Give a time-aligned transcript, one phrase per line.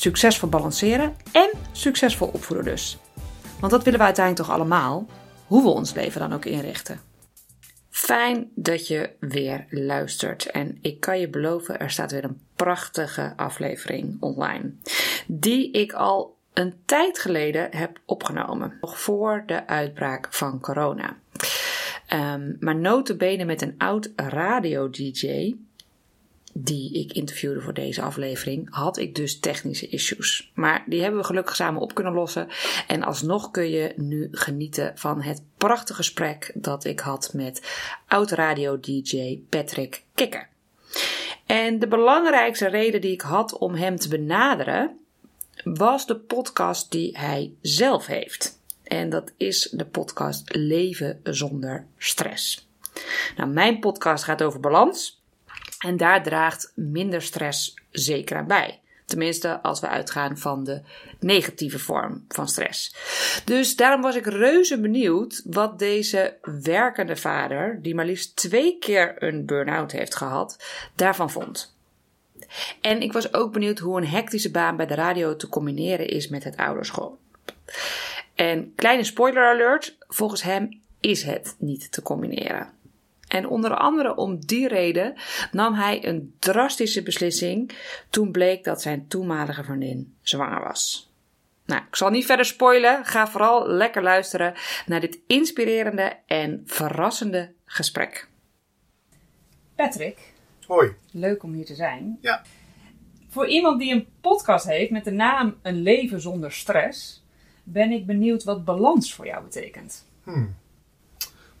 [0.00, 2.98] Succesvol balanceren en succesvol opvoeden dus.
[3.58, 5.06] Want dat willen we uiteindelijk toch allemaal,
[5.46, 7.00] hoe we ons leven dan ook inrichten.
[7.90, 10.46] Fijn dat je weer luistert.
[10.46, 14.72] En ik kan je beloven, er staat weer een prachtige aflevering online.
[15.26, 18.78] Die ik al een tijd geleden heb opgenomen.
[18.80, 21.16] Nog voor de uitbraak van corona.
[22.12, 25.54] Um, maar notabene met een oud radio-dj
[26.64, 30.50] die ik interviewde voor deze aflevering, had ik dus technische issues.
[30.54, 32.48] Maar die hebben we gelukkig samen op kunnen lossen.
[32.86, 37.62] En alsnog kun je nu genieten van het prachtige gesprek dat ik had met
[38.06, 40.48] oud-radio-dj Patrick Kikker.
[41.46, 44.98] En de belangrijkste reden die ik had om hem te benaderen,
[45.64, 48.58] was de podcast die hij zelf heeft.
[48.82, 52.68] En dat is de podcast Leven zonder stress.
[53.36, 55.19] Nou, mijn podcast gaat over balans.
[55.80, 58.80] En daar draagt minder stress zeker aan bij.
[59.04, 60.82] Tenminste, als we uitgaan van de
[61.20, 62.94] negatieve vorm van stress.
[63.44, 69.22] Dus daarom was ik reuze benieuwd wat deze werkende vader, die maar liefst twee keer
[69.22, 70.64] een burn-out heeft gehad,
[70.94, 71.76] daarvan vond.
[72.80, 76.28] En ik was ook benieuwd hoe een hectische baan bij de radio te combineren is
[76.28, 77.18] met het ouderschap.
[78.34, 82.79] En kleine spoiler alert, volgens hem is het niet te combineren.
[83.30, 85.14] En onder andere om die reden
[85.52, 87.70] nam hij een drastische beslissing
[88.08, 91.12] toen bleek dat zijn toenmalige vriendin zwanger was.
[91.64, 93.04] Nou, ik zal niet verder spoilen.
[93.04, 94.54] Ga vooral lekker luisteren
[94.86, 98.28] naar dit inspirerende en verrassende gesprek.
[99.74, 100.32] Patrick.
[100.66, 100.94] Hoi.
[101.12, 102.18] Leuk om hier te zijn.
[102.20, 102.42] Ja.
[103.28, 107.24] Voor iemand die een podcast heeft met de naam Een leven zonder stress,
[107.62, 110.06] ben ik benieuwd wat balans voor jou betekent.
[110.22, 110.54] Hmm.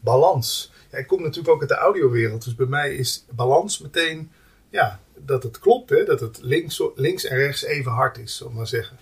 [0.00, 0.72] Balans.
[0.90, 4.30] Ik kom natuurlijk ook uit de audiowereld, dus bij mij is balans meteen
[4.70, 6.04] ja, dat het klopt, hè?
[6.04, 8.96] dat het links, links en rechts even hard is, zal ik maar zeggen.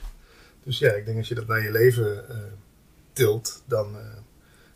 [0.63, 2.37] Dus ja, ik denk als je dat naar je leven uh,
[3.13, 4.01] tilt, dan uh,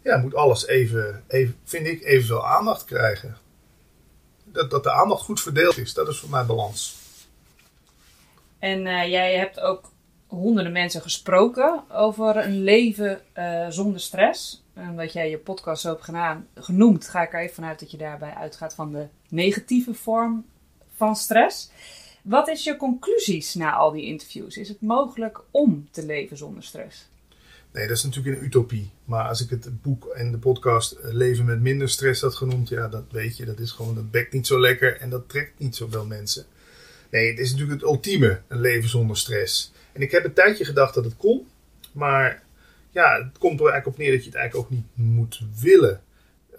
[0.02, 3.36] ja, moet alles even, even, vind ik, evenveel aandacht krijgen.
[4.44, 6.96] Dat, dat de aandacht goed verdeeld is, dat is voor mij balans.
[8.58, 9.90] En uh, jij hebt ook
[10.26, 13.20] honderden mensen gesproken over een leven
[13.68, 14.61] zonder stress.
[14.74, 17.96] En wat jij je podcast zo hebt genoemd, ga ik er even vanuit dat je
[17.96, 20.44] daarbij uitgaat van de negatieve vorm
[20.94, 21.70] van stress.
[22.22, 24.56] Wat is je conclusies na al die interviews?
[24.56, 27.08] Is het mogelijk om te leven zonder stress?
[27.72, 28.90] Nee, dat is natuurlijk een utopie.
[29.04, 32.68] Maar als ik het boek en de podcast eh, Leven met minder stress had genoemd,
[32.68, 35.58] ja, dat weet je, dat is gewoon, dat bekt niet zo lekker en dat trekt
[35.58, 36.44] niet zoveel mensen.
[37.10, 39.72] Nee, het is natuurlijk het ultieme, een leven zonder stress.
[39.92, 41.46] En ik heb een tijdje gedacht dat het kon,
[41.92, 42.42] maar
[42.92, 46.00] ja, het komt er eigenlijk op neer dat je het eigenlijk ook niet moet willen.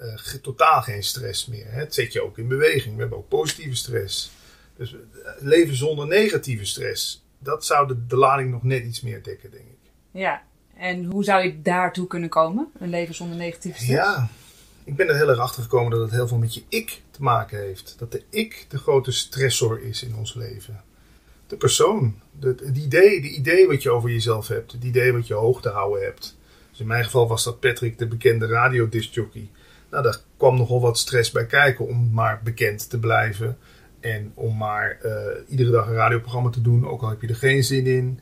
[0.01, 1.66] Uh, totaal geen stress meer.
[1.71, 1.79] Hè.
[1.79, 2.95] Het zet je ook in beweging.
[2.95, 4.31] We hebben ook positieve stress.
[4.75, 4.99] Dus uh,
[5.39, 7.23] leven zonder negatieve stress.
[7.39, 9.91] Dat zou de, de lading nog net iets meer dekken, denk ik.
[10.11, 10.44] Ja,
[10.77, 12.71] en hoe zou je daartoe kunnen komen?
[12.79, 13.94] Een leven zonder negatieve stress?
[13.94, 14.29] Ja,
[14.83, 17.23] ik ben er heel erg achter gekomen dat het heel veel met je ik te
[17.23, 17.95] maken heeft.
[17.97, 20.83] Dat de ik de grote stressor is in ons leven
[21.47, 22.21] de persoon.
[22.39, 24.71] Het, idee, de idee wat je over jezelf hebt.
[24.71, 26.38] Het idee wat je hoog te houden hebt.
[26.69, 29.49] Dus in mijn geval was dat Patrick, de bekende radiodiscjockey.
[29.89, 33.57] Nou, daar kwam nogal wat stress bij kijken om maar bekend te blijven.
[33.99, 35.11] En om maar uh,
[35.47, 38.19] iedere dag een radioprogramma te doen, ook al heb je er geen zin in.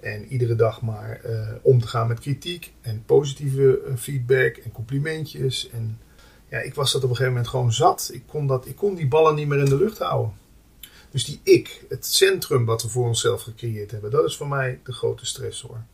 [0.00, 4.72] En iedere dag maar uh, om te gaan met kritiek en positieve uh, feedback en
[4.72, 5.70] complimentjes.
[5.70, 5.98] En
[6.48, 8.10] ja, ik was dat op een gegeven moment gewoon zat.
[8.12, 10.32] Ik kon, dat, ik kon die ballen niet meer in de lucht houden.
[11.14, 14.80] Dus die ik, het centrum wat we voor onszelf gecreëerd hebben, dat is voor mij
[14.84, 15.84] de grote stressor.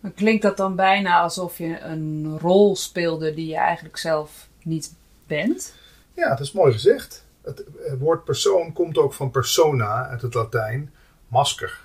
[0.00, 4.94] Maar klinkt dat dan bijna alsof je een rol speelde die je eigenlijk zelf niet
[5.26, 5.74] bent?
[6.12, 7.26] Ja, dat is mooi gezegd.
[7.42, 7.64] Het,
[7.98, 10.94] woord persoon komt ook van persona uit het Latijn,
[11.28, 11.80] masker.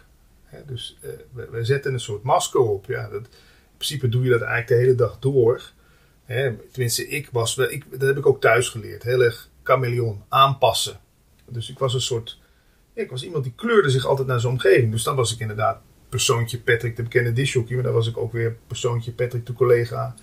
[0.65, 1.09] dus uh,
[1.51, 2.85] we, zetten een soort masker op.
[2.85, 5.71] Ja, dat, in principe doe je dat eigenlijk de hele dag door.
[6.71, 9.03] tenminste, ik was wel, ik, dat heb ik ook thuis geleerd.
[9.03, 10.99] Heel erg chameleon, aanpassen.
[11.45, 12.38] Dus ik was een soort
[12.99, 14.91] ik was iemand die kleurde zich altijd naar zijn omgeving.
[14.91, 17.75] Dus dan was ik inderdaad persoontje Patrick, de bekende disjockey.
[17.75, 20.15] Maar dan was ik ook weer persoontje Patrick, de collega.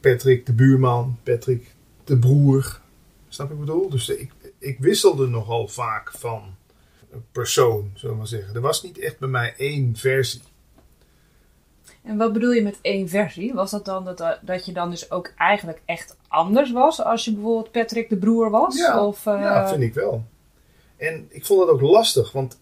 [0.00, 1.18] Patrick, de buurman.
[1.22, 1.74] Patrick,
[2.04, 2.80] de broer.
[3.28, 3.90] Snap je wat ik bedoel?
[3.90, 6.54] Dus ik, ik wisselde nogal vaak van
[7.32, 8.54] persoon, zullen we maar zeggen.
[8.54, 10.42] Er was niet echt bij mij één versie.
[12.02, 13.54] En wat bedoel je met één versie?
[13.54, 17.32] Was dat dan dat, dat je dan dus ook eigenlijk echt anders was als je
[17.32, 18.76] bijvoorbeeld Patrick de broer was?
[18.76, 19.40] Ja, of, uh...
[19.40, 20.24] ja vind ik wel.
[21.02, 22.60] En ik vond dat ook lastig, want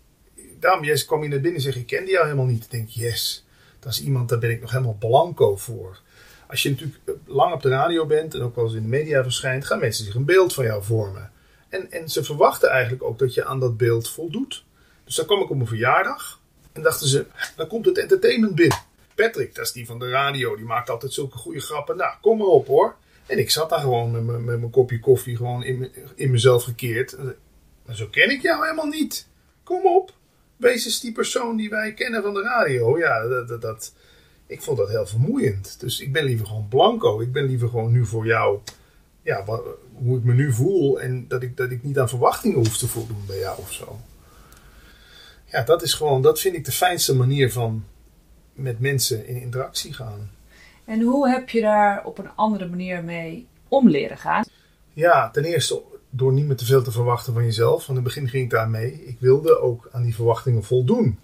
[0.58, 2.64] daarom, jij kwam je naar binnen en zeg ik kende jou helemaal niet.
[2.64, 3.44] Ik denk, yes,
[3.78, 6.00] dat is iemand, daar ben ik nog helemaal blanco voor.
[6.48, 9.22] Als je natuurlijk lang op de radio bent en ook wel eens in de media
[9.22, 11.30] verschijnt, gaan mensen zich een beeld van jou vormen.
[11.68, 14.64] En, en ze verwachten eigenlijk ook dat je aan dat beeld voldoet.
[15.04, 16.40] Dus dan kwam ik op mijn verjaardag
[16.72, 17.26] en dachten ze,
[17.56, 18.78] dan komt het entertainment binnen.
[19.14, 21.96] Patrick, dat is die van de radio, die maakt altijd zulke goede grappen.
[21.96, 22.96] Nou, kom maar op hoor.
[23.26, 27.16] En ik zat daar gewoon met, met mijn kopje koffie gewoon in, in mezelf gekeerd.
[27.90, 29.26] Maar zo ken ik jou helemaal niet.
[29.62, 30.14] Kom op.
[30.56, 32.98] Wees eens die persoon die wij kennen van de radio.
[32.98, 33.92] Ja, dat, dat, dat,
[34.46, 35.80] ik vond dat heel vermoeiend.
[35.80, 37.20] Dus ik ben liever gewoon blanco.
[37.20, 38.60] Ik ben liever gewoon nu voor jou.
[39.22, 41.00] Ja, wat, hoe ik me nu voel.
[41.00, 44.00] En dat ik, dat ik niet aan verwachtingen hoef te voldoen bij jou of zo.
[45.44, 47.84] Ja, dat is gewoon, dat vind ik de fijnste manier van
[48.52, 50.30] met mensen in interactie gaan.
[50.84, 54.44] En hoe heb je daar op een andere manier mee om leren gaan?
[54.92, 57.84] Ja, ten eerste door niet meer te veel te verwachten van jezelf.
[57.84, 59.04] Van in het begin ging ik daar mee.
[59.04, 61.18] Ik wilde ook aan die verwachtingen voldoen.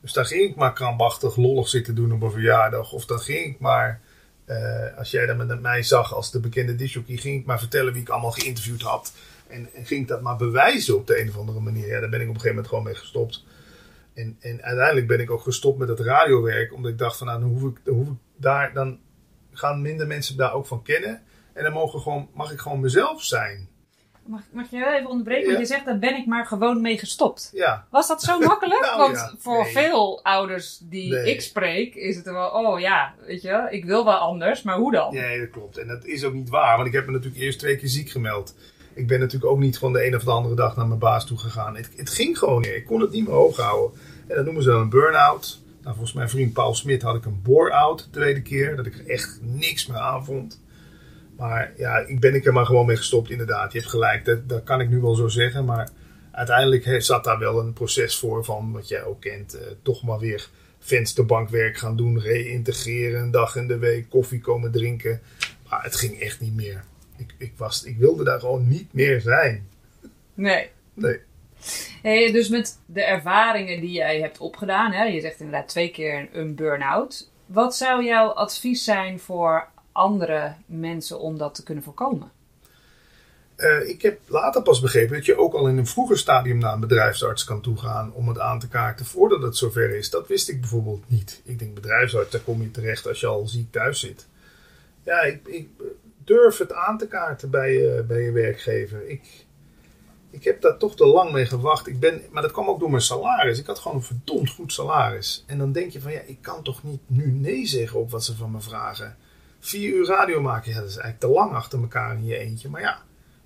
[0.00, 2.92] Dus daar ging ik maar krampachtig lollig zitten doen op een verjaardag.
[2.92, 4.00] Of dan ging ik maar,
[4.46, 7.92] uh, als jij dan met mij zag als de bekende disjockey, ging ik maar vertellen
[7.92, 9.12] wie ik allemaal geïnterviewd had.
[9.46, 11.86] En, en, ging ik dat maar bewijzen op de een of andere manier.
[11.86, 13.44] Ja, daar ben ik op een gegeven moment gewoon mee gestopt.
[14.14, 16.74] En, en uiteindelijk ben ik ook gestopt met het radiowerk.
[16.74, 18.98] Omdat ik dacht van nou, dan hoef ik, hoef ik daar, dan
[19.52, 21.22] gaan minder mensen daar ook van kennen.
[21.52, 23.68] En dan mogen gewoon, mag ik gewoon mezelf zijn.
[24.30, 25.46] Mag, mag je wel even onderbreken?
[25.46, 27.50] Want je zegt, daar ben ik maar gewoon mee gestopt.
[27.52, 27.86] Ja.
[27.90, 28.80] Was dat zo makkelijk?
[28.90, 29.34] Nou, Want ja.
[29.38, 29.72] voor Nee.
[29.72, 31.32] veel ouders die Nee.
[31.34, 34.76] ik spreek, is het er wel, oh ja, weet je, ik wil wel anders, maar
[34.76, 35.14] hoe dan?
[35.14, 35.78] Nee, dat klopt.
[35.78, 36.76] En dat is ook niet waar.
[36.76, 38.54] Want ik heb me natuurlijk eerst twee keer ziek gemeld.
[38.94, 41.26] Ik ben natuurlijk ook niet gewoon de een of de andere dag naar mijn baas
[41.26, 41.76] toe gegaan.
[41.76, 42.70] Het, het ging gewoon niet.
[42.74, 44.00] Ik kon het niet meer hoog houden.
[44.28, 45.60] En dat noemen ze dan een burn-out.
[45.82, 48.76] Nou, volgens mijn vriend Paul Smit had ik een bore-out de tweede keer.
[48.76, 50.60] Dat ik er echt niks meer aan vond.
[51.40, 53.72] Maar ja, ik ben ik er maar gewoon mee gestopt inderdaad.
[53.72, 55.64] Je hebt gelijk, dat, dat kan ik nu wel zo zeggen.
[55.64, 55.88] Maar
[56.30, 60.18] uiteindelijk zat daar wel een proces voor van, wat jij ook kent, eh, toch maar
[60.18, 60.48] weer
[60.78, 65.20] vensterbankwerk gaan doen, reïntegreren, een dag in de week, koffie komen drinken.
[65.68, 66.84] Maar het ging echt niet meer.
[67.16, 69.68] Ik, ik, was, ik wilde daar gewoon niet meer zijn.
[70.34, 70.70] Nee.
[70.94, 71.18] Nee.
[72.02, 76.28] Hey, dus met de ervaringen die jij hebt opgedaan, hè, je zegt inderdaad twee keer
[76.32, 77.30] een burn-out.
[77.46, 82.30] Wat zou jouw advies zijn voor andere mensen om dat te kunnen voorkomen?
[83.56, 86.72] Eh, ik heb later pas begrepen dat je ook al in een vroeger stadium naar
[86.72, 90.10] een bedrijfsarts kan toegaan om het aan te kaarten voordat het zover is.
[90.10, 91.40] Dat wist ik bijvoorbeeld niet.
[91.44, 94.26] Ik denk bedrijfsarts, daar kom je terecht als je al ziek thuis zit.
[95.02, 95.68] Ja, ik, ik
[96.24, 99.08] durf het aan te kaarten bij, je- bij je werkgever.
[99.08, 99.22] Ik,
[100.30, 101.86] ik heb daar toch te lang mee gewacht.
[101.86, 103.58] Ik ben, maar dat kwam ook door mijn salaris.
[103.58, 105.44] Ik had gewoon een verdomd goed salaris.
[105.46, 108.24] En dan denk je van ja, ik kan toch niet nu nee zeggen op wat
[108.24, 109.16] ze van me vragen.
[109.60, 112.68] Vier uur radio maken, ja, dat is eigenlijk te lang achter elkaar in je eentje.
[112.68, 113.02] Maar ja,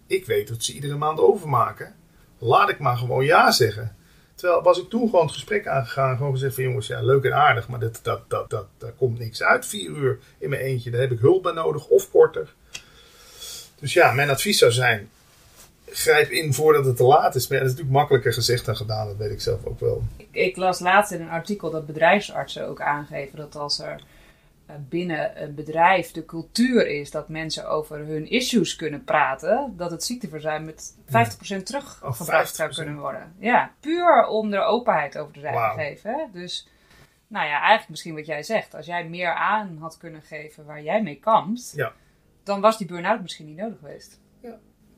[0.07, 1.95] ik weet dat ze iedere maand overmaken.
[2.39, 3.97] Laat ik maar gewoon ja zeggen.
[4.35, 6.17] Terwijl was ik toen gewoon het gesprek aangegaan.
[6.17, 7.69] Gewoon gezegd van jongens, ja leuk en aardig.
[7.69, 9.67] Maar dat, dat, dat, dat, daar komt niks uit.
[9.67, 10.91] Vier uur in mijn eentje.
[10.91, 11.87] Daar heb ik hulp bij nodig.
[11.87, 12.55] Of korter.
[13.79, 15.09] Dus ja, mijn advies zou zijn.
[15.87, 17.49] Grijp in voordat het te laat is.
[17.49, 19.07] Maar dat is natuurlijk makkelijker gezegd dan gedaan.
[19.07, 20.03] Dat weet ik zelf ook wel.
[20.17, 24.01] Ik, ik las laatst in een artikel dat bedrijfsartsen ook aangeven dat als er
[24.89, 30.05] binnen een bedrijf de cultuur is dat mensen over hun issues kunnen praten, dat het
[30.05, 32.75] ziekteverzuim met 50% teruggebracht zou 50%.
[32.75, 33.35] kunnen worden.
[33.39, 35.75] Ja, puur om er openheid over te zijn Wauw.
[35.75, 36.11] gegeven.
[36.15, 36.25] Hè?
[36.33, 36.69] Dus,
[37.27, 38.75] nou ja, eigenlijk misschien wat jij zegt.
[38.75, 41.93] Als jij meer aan had kunnen geven waar jij mee kampt, Ja.
[42.43, 44.21] dan was die burn-out misschien niet nodig geweest.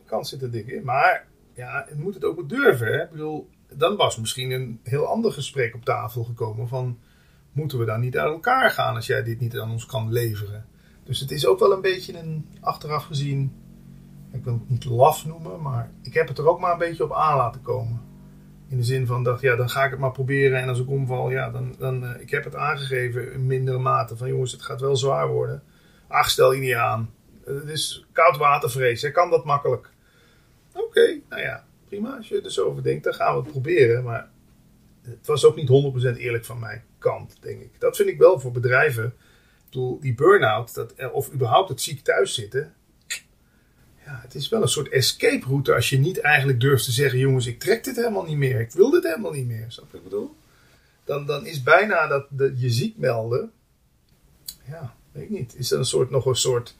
[0.04, 0.84] Kans zit er dik in.
[0.84, 2.86] Maar ja, het moet het ook wel durven.
[2.86, 3.02] Hè?
[3.02, 6.98] Ik bedoel, dan was misschien een heel ander gesprek op tafel gekomen van...
[7.56, 10.66] Moeten we dan niet uit elkaar gaan als jij dit niet aan ons kan leveren?
[11.04, 13.52] Dus het is ook wel een beetje een achteraf gezien...
[14.32, 17.04] Ik wil het niet laf noemen, maar ik heb het er ook maar een beetje
[17.04, 18.00] op aan laten komen.
[18.68, 20.60] In de zin van, dacht, ja, dan ga ik het maar proberen.
[20.60, 24.16] En als ik omval, ja, dan, dan eh, ik heb het aangegeven in mindere mate.
[24.16, 25.62] Van jongens, het gaat wel zwaar worden.
[26.08, 27.10] Ach, stel je niet aan.
[27.44, 29.90] Het is koud watervrees, kan dat makkelijk.
[30.72, 32.16] Oké, nou ja, prima.
[32.16, 34.04] Als je er zo over denkt, dan gaan we het proberen.
[34.04, 34.30] Maar
[35.06, 35.68] het was ook niet
[36.16, 37.80] 100% eerlijk van mijn kant, denk ik.
[37.80, 39.14] Dat vind ik wel voor bedrijven.
[39.64, 42.74] Bedoel, die burn-out, eh, of überhaupt het ziek thuis zitten.
[44.04, 47.18] Ja, het is wel een soort escape route als je niet eigenlijk durft te zeggen:
[47.18, 48.60] jongens, ik trek dit helemaal niet meer.
[48.60, 49.64] Ik wil dit helemaal niet meer.
[49.68, 50.36] Snap ik bedoel?
[51.04, 53.52] Dan, dan is bijna dat je ziek melden.
[54.68, 55.54] Ja, weet ik niet.
[55.56, 56.76] Is dat een soort, nog een soort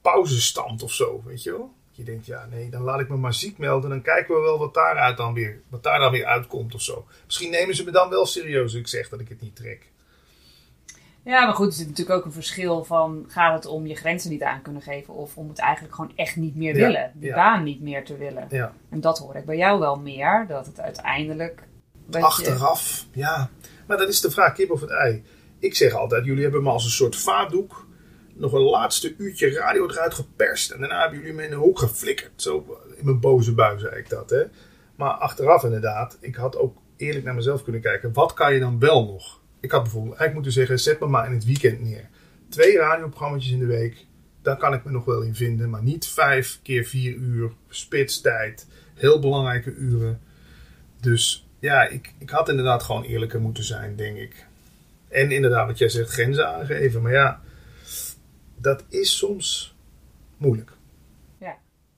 [0.00, 1.74] pauzestand of zo, weet je wel?
[1.96, 3.90] Je denkt, ja nee, dan laat ik me maar ziek melden.
[3.90, 7.06] Dan kijken we wel wat, daaruit dan weer, wat daar dan weer uitkomt of zo.
[7.24, 9.92] Misschien nemen ze me dan wel serieus als ik zeg dat ik het niet trek.
[11.24, 13.24] Ja, maar goed, er zit natuurlijk ook een verschil van...
[13.28, 15.14] gaat het om je grenzen niet aan kunnen geven...
[15.14, 17.12] of om het eigenlijk gewoon echt niet meer Ja, willen.
[17.14, 17.34] Die ja.
[17.34, 18.46] baan niet meer te willen.
[18.50, 18.72] Ja.
[18.90, 20.44] En dat hoor ik bij jou wel meer.
[20.48, 21.62] Dat het uiteindelijk...
[22.10, 23.50] je- Achteraf, ja.
[23.86, 25.24] Maar dat is de vraag, kip of het ei.
[25.58, 27.83] Ik zeg altijd, jullie hebben me als een soort vaatdoek
[28.36, 30.70] nog een laatste uurtje radio eruit geperst.
[30.70, 32.42] En daarna hebben jullie me in een hoek geflikkerd.
[32.42, 34.30] Zo in mijn boze bui zei ik dat.
[34.30, 34.42] Hè.
[34.96, 38.12] Maar achteraf inderdaad, ik had ook eerlijk naar mezelf kunnen kijken.
[38.12, 39.40] Wat kan je dan wel nog?
[39.60, 42.08] Ik had bijvoorbeeld eigenlijk moeten zeggen, zet me maar in het weekend neer.
[42.48, 44.06] Twee radioprogramma's in de week,
[44.42, 45.70] daar kan ik me nog wel in vinden.
[45.70, 50.20] Maar niet vijf keer vier uur, spitstijd, heel belangrijke uren.
[51.00, 54.46] Dus ja, ik, ik had inderdaad gewoon eerlijker moeten zijn, denk ik.
[55.08, 57.02] En inderdaad, wat jij zegt, grenzen aangeven.
[57.02, 57.40] Maar ja,
[58.64, 59.76] dat is soms
[60.36, 60.72] moeilijk.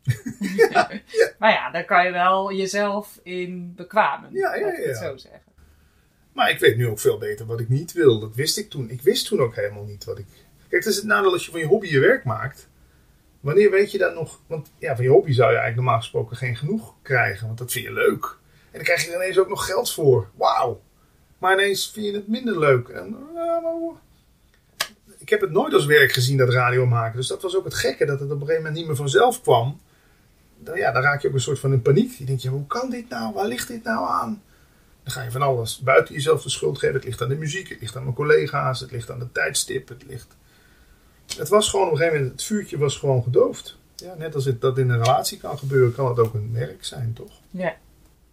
[1.39, 4.33] Maar ja, daar kan je wel jezelf in bekwamen.
[4.33, 4.95] Ja, ja, het ja.
[4.95, 5.53] zo zeggen.
[6.33, 8.21] Maar ik weet nu ook veel beter wat ik niet wil.
[8.21, 8.91] Dat wist ik toen.
[8.91, 10.27] Ik wist toen ook helemaal niet wat ik.
[10.69, 12.69] Kijk, het is het nadeel als je van je hobby je werk maakt.
[13.41, 14.41] Wanneer weet je dat nog?
[14.47, 17.47] Want ja, van je hobby zou je eigenlijk normaal gesproken geen genoeg krijgen.
[17.47, 18.25] Want dat vind je leuk.
[18.65, 20.31] En dan krijg je er ineens ook nog geld voor.
[20.35, 20.83] Wauw.
[21.39, 22.89] Maar ineens vind je het minder leuk.
[22.89, 23.97] En, ja, hoe-
[25.27, 27.17] ik heb het nooit als werk gezien, dat radio maken.
[27.17, 29.43] Dus dat was ook het gekke, dat het op een gegeven moment niet meer vanzelf
[29.43, 29.81] kwam.
[30.59, 32.13] Dan, ja, dan raak je ook een soort van in paniek.
[32.19, 33.35] Je denkt, ja, hoe kan dit nou?
[33.35, 34.43] Waar ligt dit nou aan?
[35.03, 36.95] Dan ga je van alles buiten jezelf de schuld geven.
[36.95, 39.89] Het ligt aan de muziek, het ligt aan mijn collega's, het ligt aan de tijdstip.
[39.89, 40.37] Het, ligt...
[41.37, 43.79] het was gewoon op een gegeven moment, het vuurtje was gewoon gedoofd.
[43.97, 46.85] Ja, net als het dat in een relatie kan gebeuren, kan het ook een werk
[46.85, 47.33] zijn, toch?
[47.51, 47.77] Ja.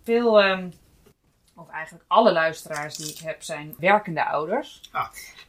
[0.04, 0.70] Veel, ehm,
[1.64, 4.82] of eigenlijk alle luisteraars die ik heb, zijn werkende ouders.
[4.92, 5.08] Ah.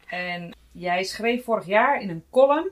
[0.08, 2.70] En jij schreef vorig jaar in een column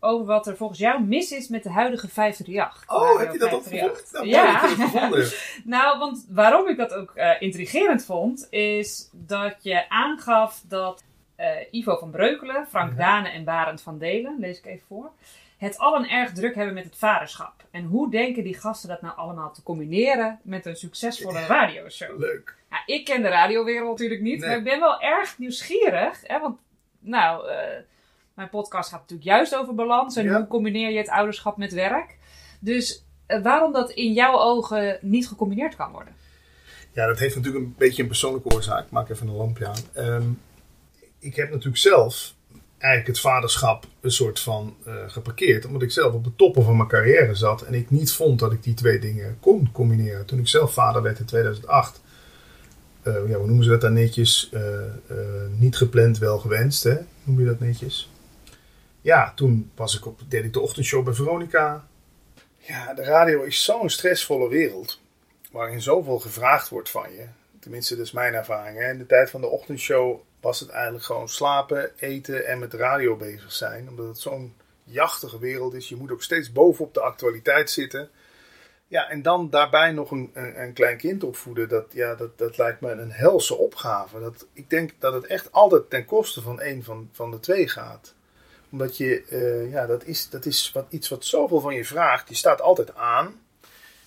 [0.00, 2.84] over wat er volgens jou mis is met de huidige 538.
[2.96, 3.90] Oh, heb je dat 538.
[3.90, 4.12] opgevolgd?
[4.12, 4.58] Nou, Ja.
[4.68, 5.28] gevonden.
[5.74, 11.02] Nou, want waarom ik dat ook eh, intrigerend vond, is dat je aangaf dat
[11.36, 12.96] eh, Ivo van Breukelen, Frank Ja.
[12.96, 15.10] Dane en Barend van Delen, lees ik even voor,
[15.64, 17.64] het allen erg druk hebben met het vaderschap.
[17.70, 22.18] En hoe denken die gasten dat nou allemaal te combineren met een succesvolle radioshow?
[22.20, 22.54] Leuk.
[22.86, 24.48] Ik ken de radiowereld natuurlijk niet, Nee.
[24.48, 26.20] maar ik ben wel erg nieuwsgierig.
[26.22, 26.58] Hè, want,
[26.98, 27.56] nou, eh,
[28.34, 30.36] mijn podcast gaat natuurlijk juist over balans en Ja.
[30.36, 32.16] hoe combineer je het ouderschap met werk.
[32.60, 36.14] Dus eh, waarom dat in jouw ogen niet gecombineerd kan worden?
[36.92, 38.84] Ja, dat heeft natuurlijk een beetje een persoonlijke oorzaak.
[38.84, 39.76] Ik maak even een lampje aan.
[39.94, 40.28] Ehm,
[41.18, 42.33] ik heb natuurlijk zelf
[42.84, 45.66] eigenlijk het vaderschap een soort van eh, geparkeerd.
[45.66, 47.62] Omdat ik zelf op de toppen van mijn carrière zat.
[47.62, 50.26] En ik niet vond dat ik die twee dingen kon combineren.
[50.26, 52.00] Toen ik zelf vader werd in 2008.
[53.02, 54.50] eh, ja, hoe noemen ze dat dan netjes?
[54.52, 54.62] Eh,
[55.56, 56.82] niet gepland, wel gewenst.
[56.82, 56.96] Hè?
[57.22, 58.10] Noem je dat netjes?
[59.00, 61.86] Ja, toen was ik op, deed ik de ochtendshow bij Veronica.
[62.58, 65.00] Ja, de radio is zo'n stressvolle wereld
[65.52, 67.24] waarin zoveel gevraagd wordt van je.
[67.60, 68.78] Tenminste, dat is mijn ervaring.
[68.78, 68.90] Hè.
[68.90, 73.16] In de tijd van de ochtendshow was het eigenlijk gewoon slapen, eten en met radio
[73.16, 73.88] bezig zijn.
[73.88, 75.88] Omdat het zo'n jachtige wereld is.
[75.88, 78.10] Je moet ook steeds bovenop de actualiteit zitten.
[78.86, 81.68] Ja, en dan daarbij nog een, een, een klein kind opvoeden.
[81.68, 84.20] Dat, ja, dat, dat lijkt me een helse opgave.
[84.20, 87.68] Dat, ik denk dat het echt altijd ten koste van een van, van de twee
[87.68, 88.14] gaat
[88.70, 92.28] omdat je, eh, ja, dat is, dat is wat, iets wat zoveel van je vraagt.
[92.28, 93.40] Je staat altijd aan.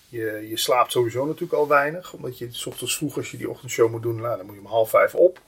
[0.08, 2.12] Je, je slaapt sowieso natuurlijk al weinig.
[2.12, 4.60] Omdat je s ochtends vroeg, als je die ochtendshow moet doen, nou, dan moet je
[4.60, 5.40] om half vijf op.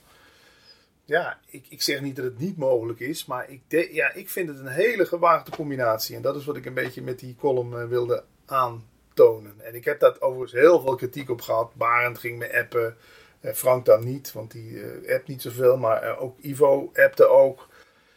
[1.10, 3.24] Ja, ik, ik zeg niet dat het niet mogelijk is.
[3.24, 6.16] Maar ik, ja, ik vind het een hele gewaagde combinatie.
[6.16, 9.54] En dat is wat ik een beetje met die column eh, wilde aantonen.
[9.58, 11.74] En ik heb daar overigens heel veel kritiek op gehad.
[11.74, 12.96] Barend ging me appen.
[13.40, 15.76] Eh, Frank dan niet, want die eh appt niet zoveel.
[15.76, 17.68] Maar ook Ivo appte ook.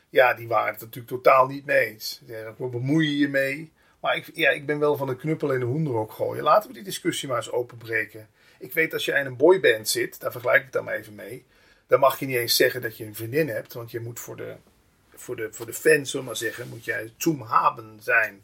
[0.09, 2.21] Ja, die waren het natuurlijk totaal niet mee eens.
[2.57, 3.71] Waar bemoei je je mee?
[3.99, 6.43] Maar ik, ja, ik ben wel van de knuppel in de hoenderhok gooien.
[6.43, 8.29] Laten we die discussie maar eens openbreken.
[8.59, 11.45] Ik weet als je in een boyband zit, daar vergelijk ik dan maar even mee.
[11.87, 13.73] Dan mag je niet eens zeggen dat je een vriendin hebt.
[13.73, 14.55] Want je moet voor de,
[15.15, 17.13] voor de, voor de fans, zullen maar zeggen, moet jij
[17.43, 18.43] haben zijn.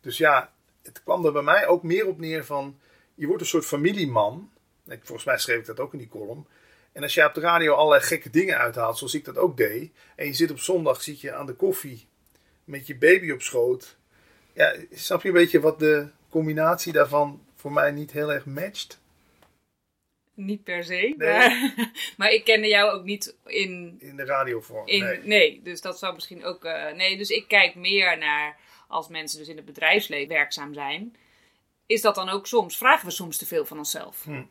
[0.00, 2.78] Dus ja, het kwam er bij mij ook meer op neer van...
[3.14, 4.50] Je wordt een soort familieman.
[4.86, 6.46] Volgens mij schreef ik dat ook in die column.
[6.92, 9.92] En als je op de radio allerlei gekke dingen uithaalt, zoals ik dat ook deed.
[10.16, 12.08] En je zit op zondag, zit je aan de koffie
[12.64, 13.96] met je baby op schoot.
[14.52, 18.99] Ja, snap je een beetje wat de combinatie daarvan voor mij niet heel erg matcht?
[20.44, 21.14] Niet per se.
[21.16, 21.28] Nee.
[21.28, 21.74] Maar,
[22.16, 23.96] maar ik kende jou ook niet in.
[24.00, 24.86] In de radiovorm.
[24.88, 25.20] in nee.
[25.24, 25.60] nee.
[25.64, 26.64] dus dat zou misschien ook.
[26.64, 28.56] eh, nee, dus ik kijk meer naar
[28.88, 31.16] als mensen dus in het bedrijfsleven werkzaam zijn.
[31.86, 32.76] Is dat dan ook soms?
[32.76, 34.22] Vragen we soms te veel van onszelf?
[34.24, 34.42] Hm.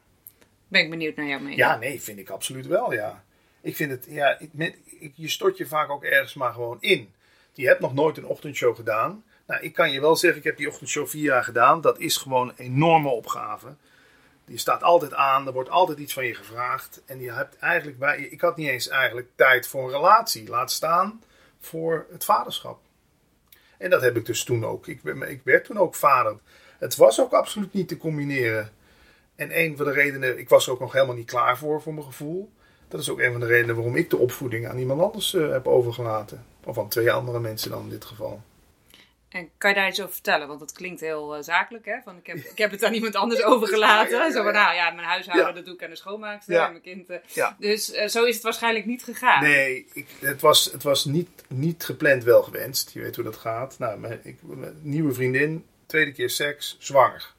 [0.67, 1.57] Ben ik benieuwd naar jouw mening.
[1.57, 3.23] Ja, nee, vind ik absoluut wel, ja.
[3.61, 6.77] Ik vind het, ja, ik, met, ik- je stort je vaak ook ergens maar gewoon
[6.79, 7.13] in.
[7.53, 9.23] Je hebt nog nooit een ochtendshow gedaan.
[9.47, 11.81] Nou, ik kan je wel zeggen, ik heb die ochtendshow vier jaar gedaan.
[11.81, 13.75] Dat is gewoon een enorme opgave.
[14.49, 17.01] Je staat altijd aan, er wordt altijd iets van je gevraagd.
[17.05, 20.49] En je hebt eigenlijk bij, ik had niet eens eigenlijk tijd voor een relatie.
[20.49, 21.23] Laat staan
[21.59, 22.79] voor het vaderschap.
[23.77, 24.87] En dat heb ik dus toen ook.
[24.87, 26.37] Ik, ik werd toen ook vader.
[26.77, 28.71] Het was ook absoluut niet te combineren.
[29.35, 31.93] En een van de redenen, ik was er ook nog helemaal niet klaar voor, voor
[31.93, 32.51] mijn gevoel.
[32.87, 35.51] Dat is ook een van de redenen waarom ik de opvoeding aan iemand anders uh,
[35.51, 36.45] heb overgelaten.
[36.63, 38.41] Of aan twee andere mensen dan in dit geval.
[39.29, 40.47] En kan je daar iets over vertellen?
[40.47, 41.95] Want dat klinkt heel uh, zakelijk, hè?
[42.03, 44.11] Van, ik, heb, ik heb het aan iemand anders overgelaten.
[44.11, 46.61] Ja, ja, ja, zo van, nou ja, mijn huishouden, dat doe ik aan de schoonmaakster
[46.61, 47.09] en mijn kind.
[47.09, 49.43] Uh, dus uh, zo is het waarschijnlijk niet gegaan.
[49.43, 52.91] Nee, ik, het was, het was niet, niet gepland, wel gewenst.
[52.91, 53.79] Je weet hoe dat gaat.
[53.79, 57.33] Nou, mijn, ik, mijn nieuwe vriendin, tweede keer seks, zwanger.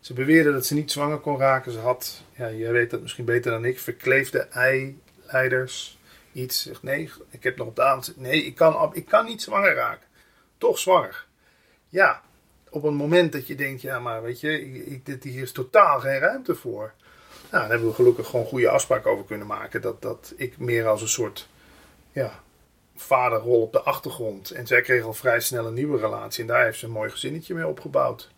[0.00, 1.72] Ze beweerde dat ze niet zwanger kon raken.
[1.72, 5.98] Ze had, ja, jij weet dat misschien beter dan ik, verkleefde eileiders.
[6.32, 6.62] Iets.
[6.62, 8.12] Zegt nee, ik heb nog op de avond.
[8.16, 10.06] Nee, ik kan, ik kan niet zwanger raken.
[10.58, 11.26] Toch zwanger.
[11.92, 12.20] Ja,
[12.70, 16.18] op een moment dat je denkt, ja, maar weet je, ik, hier is totaal geen
[16.18, 16.92] ruimte voor.
[17.50, 19.80] Nou, daar hebben we gelukkig gewoon goede afspraken over kunnen maken.
[19.80, 21.48] Dat, dat ik meer als een soort
[22.12, 22.40] ja,
[22.96, 24.50] vaderrol op de achtergrond.
[24.50, 26.42] En zij kreeg al vrij snel een nieuwe relatie.
[26.42, 28.30] En daar heeft ze een mooi gezinnetje mee opgebouwd.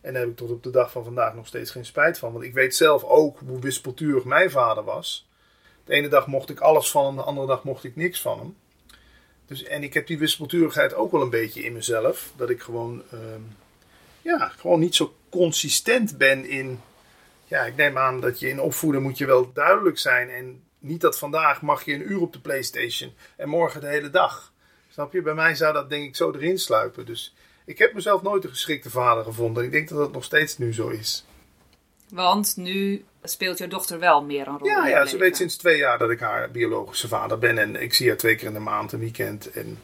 [0.00, 2.32] En daar heb ik tot op de dag van vandaag nog steeds geen spijt van.
[2.32, 5.28] Want ik weet zelf ook hoe wispelturig mijn vader was.
[5.84, 8.38] De ene dag mocht ik alles van hem, de andere dag mocht ik niks van
[8.38, 8.56] hem.
[9.52, 12.32] Dus, en ik heb die wispelturigheid ook wel een beetje in mezelf.
[12.36, 13.40] Dat ik gewoon, ehm,
[14.22, 16.80] ja, gewoon niet zo consistent ben in.
[17.44, 20.30] Ja, ik neem aan dat je in opvoeden moet je wel duidelijk zijn.
[20.30, 24.10] En niet dat vandaag mag je een uur op de PlayStation en morgen de hele
[24.10, 24.52] dag.
[24.90, 25.22] Snap je?
[25.22, 27.06] Bij mij zou dat denk ik zo erin sluipen.
[27.06, 29.64] Dus ik heb mezelf nooit een geschikte vader gevonden.
[29.64, 31.24] Ik denk dat dat nog steeds nu zo is.
[32.08, 34.68] Want nu speelt jouw dochter wel meer een rol.
[34.68, 37.58] Ja, ja ze weet sinds twee jaar dat ik haar biologische vader ben.
[37.58, 39.50] En ik zie haar twee keer in de maand, een weekend.
[39.50, 39.78] En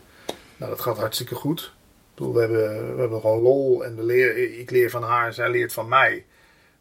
[0.57, 1.61] nou, dat gaat hartstikke goed.
[1.61, 3.85] Ik bedoel, we hebben, we hebben gewoon lol.
[3.85, 6.25] En we leren, ik leer van haar, zij leert van mij.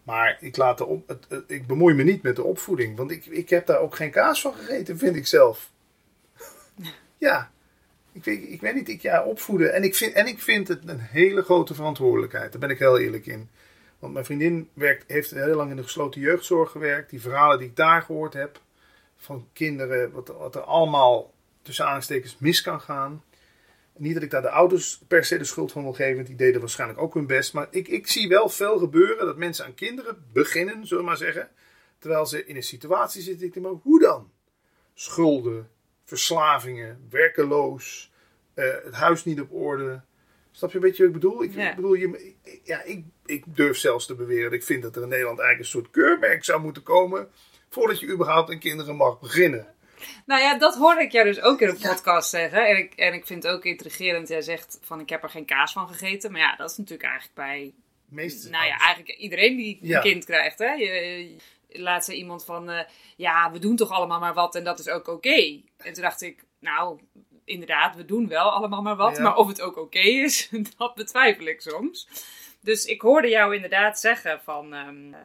[0.04, 2.98] Maar ik, laat de op, het, ik bemoei me niet met de opvoeding.
[2.98, 5.72] Want ik, ik heb daar ook geen kaas van gegeten, vind ik zelf.
[7.18, 7.52] ja,
[8.12, 9.74] ik weet, ik weet niet, ik ja, opvoeden.
[9.74, 12.52] En ik, vind, en ik vind het een hele grote verantwoordelijkheid.
[12.52, 13.50] Daar ben ik heel eerlijk in.
[14.00, 17.10] Want mijn vriendin werkt, heeft heel lang in de gesloten jeugdzorg gewerkt.
[17.10, 18.62] Die verhalen die ik daar gehoord heb
[19.18, 23.24] van kinderen, wat, er allemaal tussen aanstekens mis kan gaan.
[23.98, 26.60] Niet dat ik daar de ouders per se de schuld van wil geven, die deden
[26.60, 27.54] waarschijnlijk ook hun best.
[27.54, 31.18] Maar ik, ik zie wel veel gebeuren dat mensen aan kinderen beginnen, zullen we maar
[31.18, 31.50] zeggen.
[32.00, 34.32] Terwijl ze in een situatie zitten, ik denk maar, hoe dan?
[34.94, 35.70] Schulden,
[36.04, 38.12] verslavingen, werkeloos,
[38.56, 40.02] uh, het huis niet op orde.
[40.58, 41.44] Snap je een beetje wat ik bedoel?
[41.44, 41.76] Ik, ja.
[41.76, 45.08] bedoel, je, ja, ik, ik durf zelfs te beweren dat ik vind dat er in
[45.08, 47.30] Nederland eigenlijk een soort keurmerk zou moeten komen.
[47.70, 49.68] voordat je überhaupt aan kinderen mag beginnen.
[50.26, 52.68] Nou ja, dat hoorde ik jou dus ook in een podcast zeggen.
[52.68, 54.28] En ik, en ik vind het ook intrigerend.
[54.28, 56.32] Jij zegt van ik heb er geen kaas van gegeten.
[56.32, 57.74] Maar ja, dat is natuurlijk eigenlijk bij.
[58.06, 60.60] Meeste nou ja, eigenlijk iedereen die een kind krijgt.
[60.60, 60.72] Hè?
[60.72, 61.36] Je,
[61.68, 62.70] laat ze iemand van.
[62.70, 62.80] Uh,
[63.16, 65.62] ja, we doen toch allemaal maar wat en dat is ook oké.
[65.78, 67.00] En toen dacht ik, nou,
[67.48, 69.20] inderdaad, we doen wel allemaal maar wat.
[69.20, 72.08] Maar of het ook oké is, dat betwijfel ik soms.
[72.60, 74.74] Dus ik hoorde jou inderdaad zeggen van...
[74.74, 75.16] Um,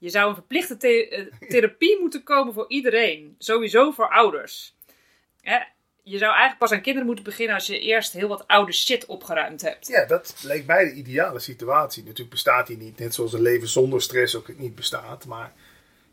[0.00, 3.34] je zou een verplichte eh, therapie moeten komen voor iedereen.
[3.38, 4.74] Sowieso voor ouders.
[6.02, 9.06] je zou eigenlijk pas aan kinderen moeten beginnen als je eerst heel wat oude shit
[9.06, 9.86] opgeruimd hebt.
[9.86, 12.02] Ja, dat lijkt mij de ideale situatie.
[12.02, 12.98] Natuurlijk bestaat die niet.
[12.98, 15.26] Net zoals een leven zonder stress ook niet bestaat.
[15.26, 15.52] Maar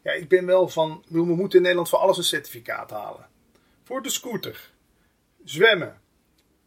[0.03, 1.03] ja, ik ben wel van...
[1.07, 3.27] We moeten in Nederland voor alles een certificaat halen.
[3.83, 4.71] Voor de scooter
[5.49, 6.01] zwemmen,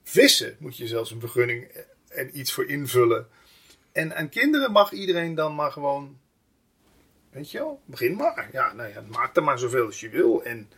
[0.02, 3.28] vissen moet je zelfs een vergunning en iets voor invullen.
[3.92, 6.18] En aan kinderen mag iedereen dan maar gewoon,
[7.30, 8.48] weet je wel, begin maar.
[8.52, 10.42] Ja, nou ja, maak er maar zoveel als je wil.
[10.42, 10.70] En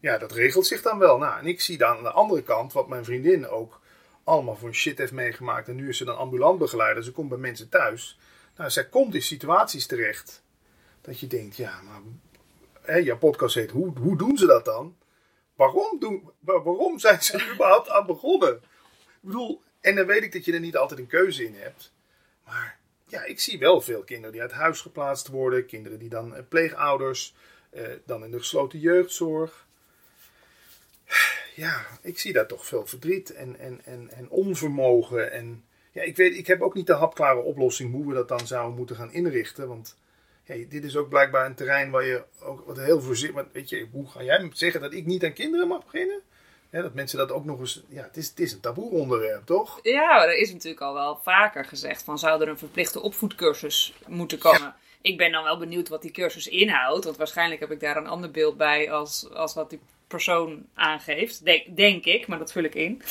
[0.00, 1.18] ja, dat regelt zich dan wel.
[1.18, 3.80] Nou, en ik zie dan aan de andere kant wat mijn vriendin ook
[4.24, 5.68] allemaal voor shit heeft meegemaakt.
[5.68, 7.04] En nu is ze dan ambulant begeleider.
[7.04, 8.18] Ze komt bij mensen thuis.
[8.56, 10.42] Nou, zij komt in situaties terecht.
[11.00, 12.00] Dat je denkt, ja, maar
[12.82, 14.96] hè, jouw podcast heet, hoe, hoe doen ze dat dan?
[15.58, 18.54] Waarom, doen, waarom zijn ze er überhaupt aan begonnen?
[18.54, 21.92] Ik bedoel, en dan weet ik dat je er niet altijd een keuze in hebt.
[22.44, 25.66] Maar ja, ik zie wel veel kinderen die uit huis geplaatst worden.
[25.66, 27.34] Kinderen die dan eh, pleegouders,
[27.70, 29.66] eh, dan in de gesloten jeugdzorg.
[31.54, 35.32] Ja, ik zie daar toch veel verdriet en, en, en, en onvermogen.
[35.32, 38.46] En ja, ik, weet, ik heb ook niet de hapklare oplossing hoe we dat dan
[38.46, 39.68] zouden moeten gaan inrichten.
[39.68, 39.96] Want
[40.68, 43.46] dit is ook blijkbaar een terrein waar je ook wat heel voorzichtig.
[43.52, 46.22] Weet je, hoe ga jij zeggen dat ik niet aan kinderen mag beginnen?
[46.70, 47.82] dat mensen dat ook nog eens.
[47.88, 49.78] Ja, het is, het is een taboe onderwerp, toch?
[49.82, 54.38] Ja, er is natuurlijk al wel vaker gezegd van zou er een verplichte opvoedcursus moeten
[54.38, 54.74] komen.
[55.00, 57.04] Ik ben dan wel benieuwd wat die cursus inhoudt.
[57.04, 61.44] Want waarschijnlijk heb ik daar een ander beeld bij als, als wat die persoon aangeeft.
[61.44, 63.02] Denk, denk ik, maar dat vul ik in.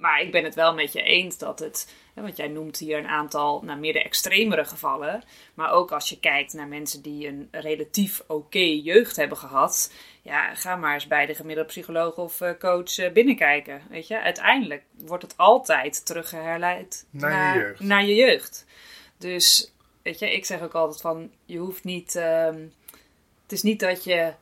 [0.00, 3.06] Maar ik ben het wel met je eens dat het, want jij noemt hier een
[3.06, 5.22] aantal nou, meer de extremere gevallen.
[5.54, 9.92] Maar ook als je kijkt naar mensen die een relatief oké jeugd hebben gehad.
[10.22, 13.82] Ja, ga maar eens bij de gemiddelde psycholoog of eh, coach eh, binnenkijken.
[13.88, 17.80] Weet je, uiteindelijk wordt het altijd teruggeherleid Naar je naar, jeugd.
[17.80, 18.66] naar je jeugd.
[19.18, 22.16] Dus, weet je, ik zeg ook altijd van, je hoeft niet...
[22.16, 22.58] ehm,
[23.42, 24.32] het is niet dat je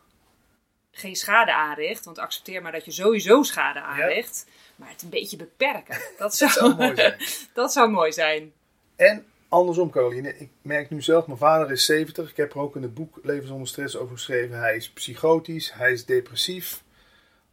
[0.90, 4.46] geen schade aanricht, want accepteer maar dat je sowieso schade aanricht.
[4.78, 5.98] Maar het een beetje beperken.
[6.18, 7.16] Dat zou, zou mooi zijn.
[7.54, 8.52] dat zou mooi zijn.
[8.96, 10.38] En andersom, Caroline.
[10.38, 12.30] Ik merk nu zelf, mijn vader is 70.
[12.30, 14.58] Ik heb er ook in het boek Leven zonder stress over geschreven.
[14.58, 16.82] Hij is psychotisch, hij is depressief.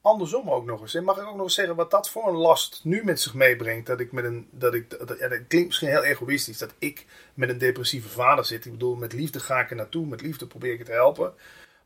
[0.01, 0.95] Andersom ook nog eens.
[0.95, 3.33] En mag ik ook nog eens zeggen wat dat voor een last nu met zich
[3.33, 3.88] meebrengt?
[3.88, 4.47] Dat ik met een.
[4.51, 8.45] Dat ik, dat, ja, dat klinkt misschien heel egoïstisch dat ik met een depressieve vader
[8.45, 8.65] zit.
[8.65, 10.05] Ik bedoel, met liefde ga ik er naartoe.
[10.05, 11.33] Met liefde probeer ik het te helpen.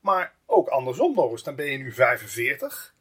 [0.01, 1.43] Maar ook andersom nog eens.
[1.43, 2.93] Dan ben je nu 45.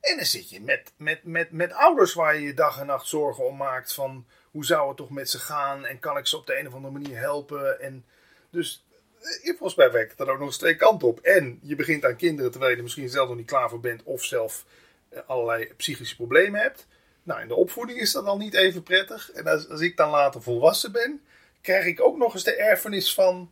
[0.00, 3.06] En dan zit je met, met, met, met ouders waar je je dag en nacht
[3.06, 3.94] zorgen om maakt.
[3.94, 5.86] Van hoe zou het toch met ze gaan?
[5.86, 7.80] En kan ik ze op de een of andere manier helpen?
[7.80, 8.04] En
[8.50, 8.84] dus
[9.20, 11.20] eh, volgens mij werkt het er ook nog eens twee kanten op.
[11.20, 14.02] En je begint aan kinderen terwijl je er misschien zelf nog niet klaar voor bent.
[14.02, 14.64] Of zelf
[15.08, 16.86] eh, allerlei psychische problemen hebt.
[17.22, 19.30] Nou, in de opvoeding is dat dan niet even prettig.
[19.30, 21.22] En als, als ik dan later volwassen ben,
[21.60, 23.50] krijg ik ook nog eens de erfenis van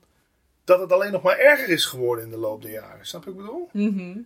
[0.69, 3.07] dat het alleen nog maar erger is geworden in de loop der jaren.
[3.07, 3.69] Snap je wat ik bedoel?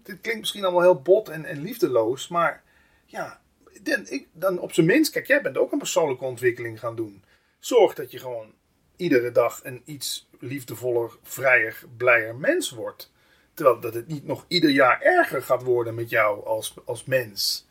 [0.02, 2.62] Dit klinkt misschien allemaal heel bot en, en liefdeloos, maar
[3.04, 3.40] ja,
[3.82, 7.24] dan, ik, dan op zijn minst, kijk, jij bent ook een persoonlijke ontwikkeling gaan doen.
[7.58, 8.52] Zorg dat je gewoon
[8.96, 13.12] iedere dag een iets liefdevoller, vrijer, blijer mens wordt.
[13.54, 17.68] Terwijl dat het niet nog ieder jaar erger gaat worden met jou als, als mens.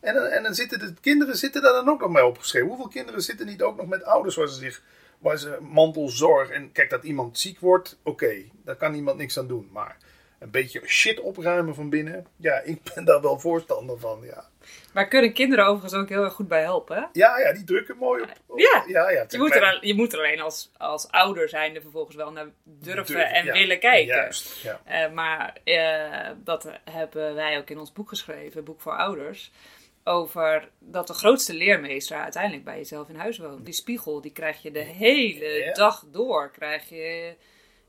[0.00, 2.68] En, dan- en dan zitten de kinderen zitten daar dan ook nog mee opgeschreven.
[2.68, 4.82] Hoeveel kinderen zitten niet ook nog met ouders waar ze zich
[5.18, 9.46] waar ze mantelzorg en kijk dat iemand ziek wordt, oké, daar kan iemand niks aan
[9.48, 9.68] doen.
[9.72, 9.96] Maar
[10.38, 14.44] een beetje shit opruimen van binnen, ja, ik ben daar wel voorstander van, ja.
[14.92, 16.96] Waar kunnen kinderen overigens ook heel erg goed bij helpen.
[16.96, 17.02] hè?
[17.12, 18.28] Ja, ja, die drukken mooi op.
[18.46, 18.84] op- Ja.
[18.86, 22.16] ja, ja Je moet, er, al- je moet er alleen als, als ouder zijnde vervolgens
[22.16, 24.14] wel naar durven en ja, willen kijken.
[24.14, 24.80] Juist, ja.
[24.84, 29.52] Eh, maar eh, dat hebben wij ook in ons boek geschreven, Boek voor Ouders.
[30.08, 33.64] Over dat de grootste leermeester uiteindelijk bij jezelf in huis woont.
[33.64, 35.72] Die spiegel, die krijg je de hele Ja.
[35.72, 36.50] dag door.
[36.50, 37.34] Krijg je,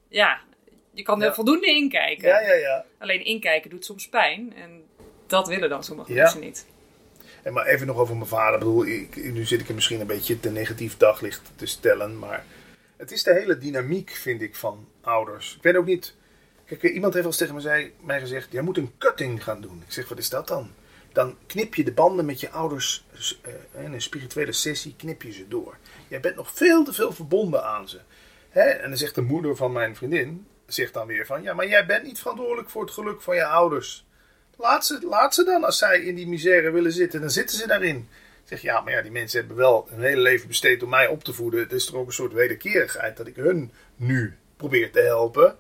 [0.08, 0.40] ja,
[0.94, 1.34] je kan er Ja.
[1.34, 2.28] voldoende inkijken.
[2.28, 2.86] Ja, ja, ja.
[2.98, 4.54] Alleen inkijken doet soms pijn.
[4.56, 4.84] En
[5.28, 6.22] dat willen dan sommige Ja.
[6.24, 6.68] mensen niet.
[7.44, 8.54] En maar even nog over mijn vader.
[8.54, 12.20] Ik bedoel, ik, nu zit ik er misschien een beetje te negatief daglicht te stellen.
[12.20, 12.46] Maar
[12.98, 15.56] het is de hele dynamiek, vind ik, van ouders.
[15.56, 16.16] Ik weet ook niet.
[16.66, 19.62] Kijk, iemand heeft wel eens tegen mij, zei, mij gezegd: Jij moet een cutting gaan
[19.62, 19.84] doen.
[19.86, 20.72] Ik zeg: Wat is dat dan?
[21.20, 23.06] Dan knip je de banden met je ouders.
[23.42, 25.78] eh, in een spirituele sessie knip je ze door.
[26.08, 28.00] Jij bent nog veel te veel verbonden aan ze.
[28.50, 28.62] Hè?
[28.62, 31.86] En dan zegt de moeder van mijn vriendin: Zegt dan weer van: Ja, maar jij
[31.86, 34.06] bent niet verantwoordelijk voor het geluk van je ouders.
[34.58, 37.68] Laat ze, laat ze dan, als zij in die misère willen zitten, dan zitten ze
[37.68, 38.10] daarin.
[38.44, 41.24] Zeg, ja, maar ja, die mensen hebben wel hun hele leven besteed om mij op
[41.24, 41.60] te voeden.
[41.60, 45.58] Het is toch ook een soort wederkerigheid dat ik hun nu probeer te helpen.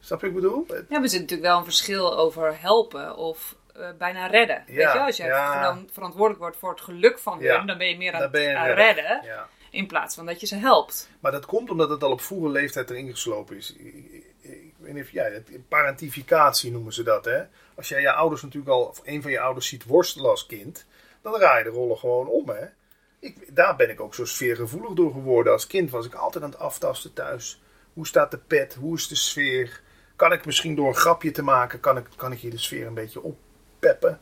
[0.00, 0.66] Snap je wat ik bedoel?
[0.68, 4.62] Ja, maar er zit natuurlijk wel een verschil over helpen of eh, bijna redden.
[4.66, 5.52] Weet je, als jij ja.
[5.52, 7.56] veran- verantwoordelijk wordt voor het geluk van Ja.
[7.56, 9.22] hun, dan ben je meer aan je het aan redden.
[9.70, 11.10] In plaats van dat je ze helpt.
[11.20, 13.72] Maar dat komt omdat het al op vroege leeftijd erin geslopen is.
[13.76, 17.24] Ik, ik- ik weet niet of het- parentificatie noemen ze dat.
[17.24, 17.42] Hè?
[17.74, 20.86] Als jij je ouders natuurlijk al, of een van je ouders ziet worstelen als kind,
[21.22, 22.48] dan draai je de rollen gewoon om.
[22.48, 22.64] Hè?
[23.18, 25.52] Ik, daar ben ik ook zo sfeergevoelig door geworden.
[25.52, 27.60] Als kind was ik altijd aan het aftasten thuis.
[27.92, 28.74] Hoe staat de pet?
[28.74, 29.80] Hoe is de sfeer?
[30.16, 32.86] Kan ik misschien door een grapje te maken, kan ik, kan ik hier de sfeer
[32.86, 33.22] een beetje
[33.82, 34.20] oppeppen?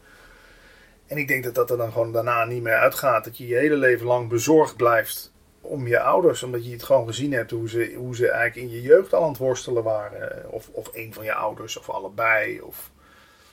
[1.06, 3.24] En ik denk dat dat er dan gewoon daarna niet meer uitgaat.
[3.24, 6.42] Dat je je hele leven lang bezorgd blijft om je ouders.
[6.42, 9.22] Omdat je het gewoon gezien hebt hoe ze, hoe ze eigenlijk in je jeugd al
[9.22, 10.50] aan het worstelen waren.
[10.50, 12.60] Of, of een van je ouders, of allebei.
[12.60, 12.90] Of...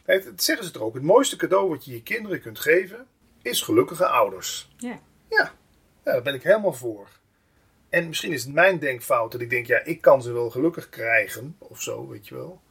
[0.05, 0.93] Het, het zeggen ze er ook.
[0.93, 3.05] Het mooiste cadeau wat je je kinderen kunt geven,
[3.41, 4.69] is gelukkige ouders.
[4.77, 4.99] Ja.
[5.29, 5.51] Ja,
[6.03, 7.07] ja daar ben ik helemaal voor.
[7.89, 10.89] En misschien is het mijn denkfout dat ik denk, ja, ik kan ze wel gelukkig
[10.89, 11.55] krijgen.
[11.57, 12.61] Of zo, weet je wel.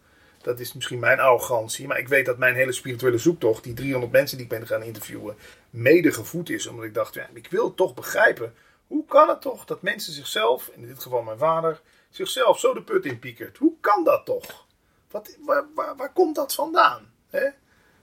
[0.46, 1.86] Dat is misschien mijn arrogantie.
[1.86, 4.82] Maar ik weet dat mijn hele spirituele zoektocht, die 300 mensen die ik ben gaan
[4.82, 5.36] interviewen,
[5.70, 6.66] mede gevoed is.
[6.66, 8.54] Omdat ik dacht, ja, ik wil toch begrijpen.
[8.86, 11.80] Hoe kan het toch dat mensen zichzelf, in dit geval mijn vader,
[12.10, 13.56] zichzelf zo de put in piekert?
[13.56, 14.66] Hoe kan dat toch?
[15.10, 15.64] Wat, waar,
[15.96, 17.12] waar, komt dat vandaan?
[17.30, 17.48] Hè?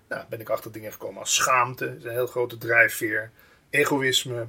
[0.08, 3.32] Nou, ben ik achter dingen gekomen als schaamte, is een heel grote drijfveer,
[3.70, 4.48] egoïsme,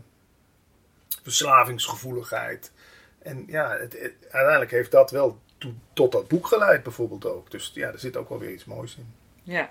[1.23, 2.73] verslavingsgevoeligheid.
[3.19, 5.41] En ja, het, uiteindelijk heeft dat wel
[5.93, 7.51] tot dat boek geleid bijvoorbeeld ook.
[7.51, 9.15] Dus ja, er zit ook wel weer iets moois in.
[9.43, 9.71] ja.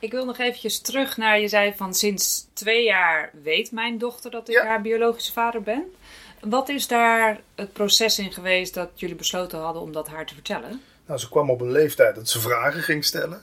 [0.00, 4.30] Ik wil nog eventjes terug naar, je zei van sinds twee jaar weet mijn dochter
[4.30, 4.66] dat ik Ja.
[4.66, 5.94] haar biologische vader ben.
[6.40, 10.34] Wat is daar het proces in geweest dat jullie besloten hadden om dat haar te
[10.34, 10.80] vertellen?
[11.06, 13.42] Nou, ze kwam op een leeftijd dat ze vragen ging stellen.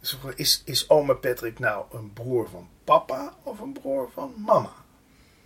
[0.00, 4.34] Ze vroeg, is, is oma Patrick nou een broer van papa of een broer van
[4.36, 4.72] mama?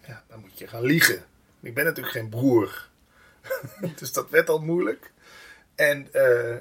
[0.07, 1.25] ja, dan moet je gaan liegen.
[1.61, 2.89] Ik ben natuurlijk geen broer.
[3.99, 5.13] dus dat werd al moeilijk.
[5.81, 6.57] En uh,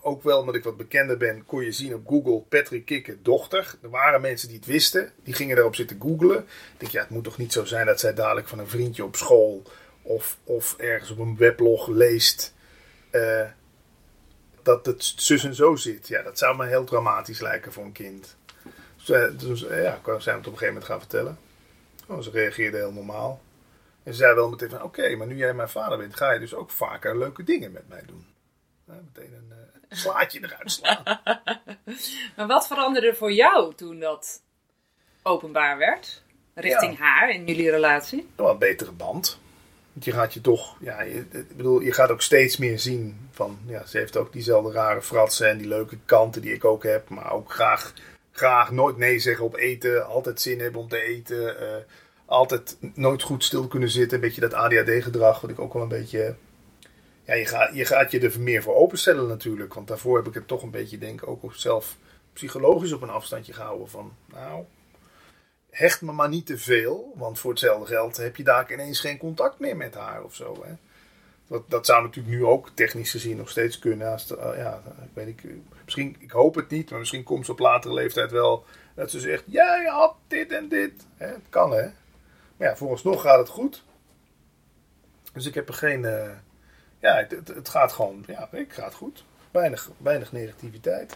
[0.00, 3.74] ook wel omdat ik wat bekender ben, kon je zien op Google Patrick Kikker dochter.
[3.82, 6.38] Er waren mensen die het wisten, die gingen daarop zitten googlen.
[6.38, 9.04] Ik denk, ja, het moet toch niet zo zijn dat zij dadelijk van een vriendje
[9.04, 9.62] op school
[10.02, 12.54] of, of ergens op een weblog leest
[13.12, 13.46] uh,
[14.62, 16.08] dat het zus en zo zit.
[16.08, 18.36] Ja, dat zou me heel dramatisch lijken voor een kind.
[18.96, 21.38] Dus, uh, dus ja, zijn we het op een gegeven moment gaan vertellen.
[22.06, 23.42] Oh, ze reageerde heel normaal.
[24.02, 26.40] En ze zei wel meteen van, oké, maar nu jij mijn vader bent, ga je
[26.40, 28.32] dus ook vaker leuke dingen met mij doen.
[28.86, 31.02] Meteen een slaatje eruit slaan.
[32.36, 34.42] maar wat veranderde voor jou toen dat
[35.22, 36.22] openbaar werd?
[36.54, 38.28] Richting haar in jullie relatie?
[38.36, 39.38] Wel een betere band.
[39.92, 43.28] Want je gaat je toch, ja, je, ik bedoel, je gaat ook steeds meer zien
[43.30, 46.82] van, ja, ze heeft ook diezelfde rare fratsen en die leuke kanten die ik ook
[46.82, 47.08] heb.
[47.08, 47.92] Maar ook graag,
[48.32, 51.56] graag nooit nee zeggen op eten, altijd zin hebben om te eten.
[51.62, 51.68] Uh,
[52.24, 54.14] altijd nooit goed stil kunnen zitten.
[54.14, 56.36] Een beetje dat ADHD-gedrag, wat ik ook wel een beetje heb
[57.24, 59.74] ja, je, gaat, je je er meer voor openstellen natuurlijk.
[59.74, 61.96] Want daarvoor heb ik het toch een beetje, denk ik, ook zelf
[62.32, 63.88] psychologisch op een afstandje gehouden.
[63.88, 64.64] Van, nou,
[65.70, 67.12] hecht me maar niet te veel.
[67.16, 70.64] Want voor hetzelfde geld heb je daar ineens geen contact meer met haar of zo.
[70.64, 70.74] Hè.
[71.46, 74.12] Dat, dat zou natuurlijk nu ook technisch gezien nog steeds kunnen.
[74.12, 75.42] Als ja, ik weet ik,
[75.84, 79.20] misschien, ik hoop het niet, maar misschien komt ze op latere leeftijd wel dat ze
[79.20, 80.92] zegt: Jij had dit en dit.
[81.16, 81.88] Hè, het kan hè.
[82.56, 83.84] Maar ja, vooralsnog gaat het goed.
[85.32, 86.02] Dus ik heb er geen.
[86.02, 86.30] Uh,
[87.04, 89.24] ja, het, het, gaat gewoon, ja, het gaat goed.
[89.50, 91.14] Weinig, weinig negativiteit.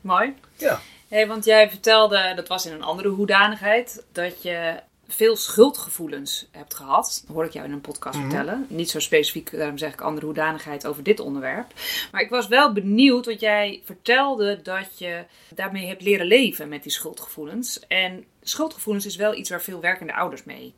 [0.00, 0.34] Mooi.
[0.56, 0.80] Ja.
[1.08, 6.74] Hey, want jij vertelde, dat was in een andere hoedanigheid, dat je veel schuldgevoelens hebt
[6.74, 7.22] gehad.
[7.26, 8.28] Dat hoor ik jou in een podcast mhm.
[8.28, 8.66] vertellen.
[8.68, 11.72] Niet zo specifiek, daarom zeg ik andere hoedanigheid over dit onderwerp.
[12.12, 16.82] Maar ik was wel benieuwd, want jij vertelde dat je daarmee hebt leren leven met
[16.82, 17.86] die schuldgevoelens.
[17.88, 20.74] En schuldgevoelens is wel iets waar veel werkende ouders mee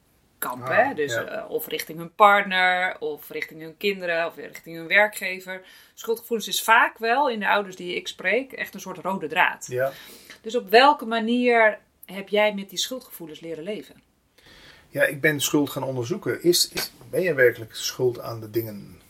[0.48, 0.76] kampen.
[0.76, 5.62] Ah, dus uh, of richting hun partner, of richting hun kinderen, of richting hun werkgever.
[5.94, 9.66] Schuldgevoelens is vaak wel in de ouders die ik spreek echt een soort rode draad.
[9.68, 9.92] Ja.
[10.40, 14.02] Dus op welke manier heb jij met die schuldgevoelens leren leven?
[14.88, 16.42] Ja, ik ben schuld gaan onderzoeken.
[16.42, 19.00] Is, is, ben je werkelijk schuld aan de dingen?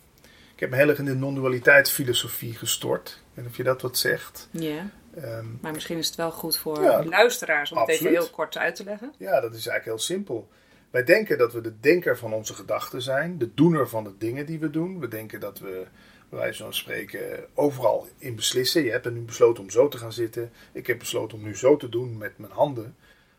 [0.55, 3.23] Ik heb me heel erg in de non-dualiteit filosofie gestort.
[3.35, 4.49] En of je dat wat zegt.
[4.51, 4.90] Ja.
[5.16, 8.77] Um, maar misschien is het wel goed voor luisteraars om het even heel kort uit
[8.77, 9.12] te leggen.
[9.18, 10.49] Ja, dat is eigenlijk heel simpel.
[10.95, 14.47] Wij denken dat we de denker van onze gedachten zijn, de doener van de dingen
[14.47, 15.01] die we doen.
[15.01, 15.87] We denken dat we,
[16.29, 18.85] wijze van spreken, overal in beslissen.
[18.85, 20.53] Je hebt nu besloten om zo te gaan zitten.
[20.73, 22.97] Ik heb besloten om nu zo te doen met mijn handen.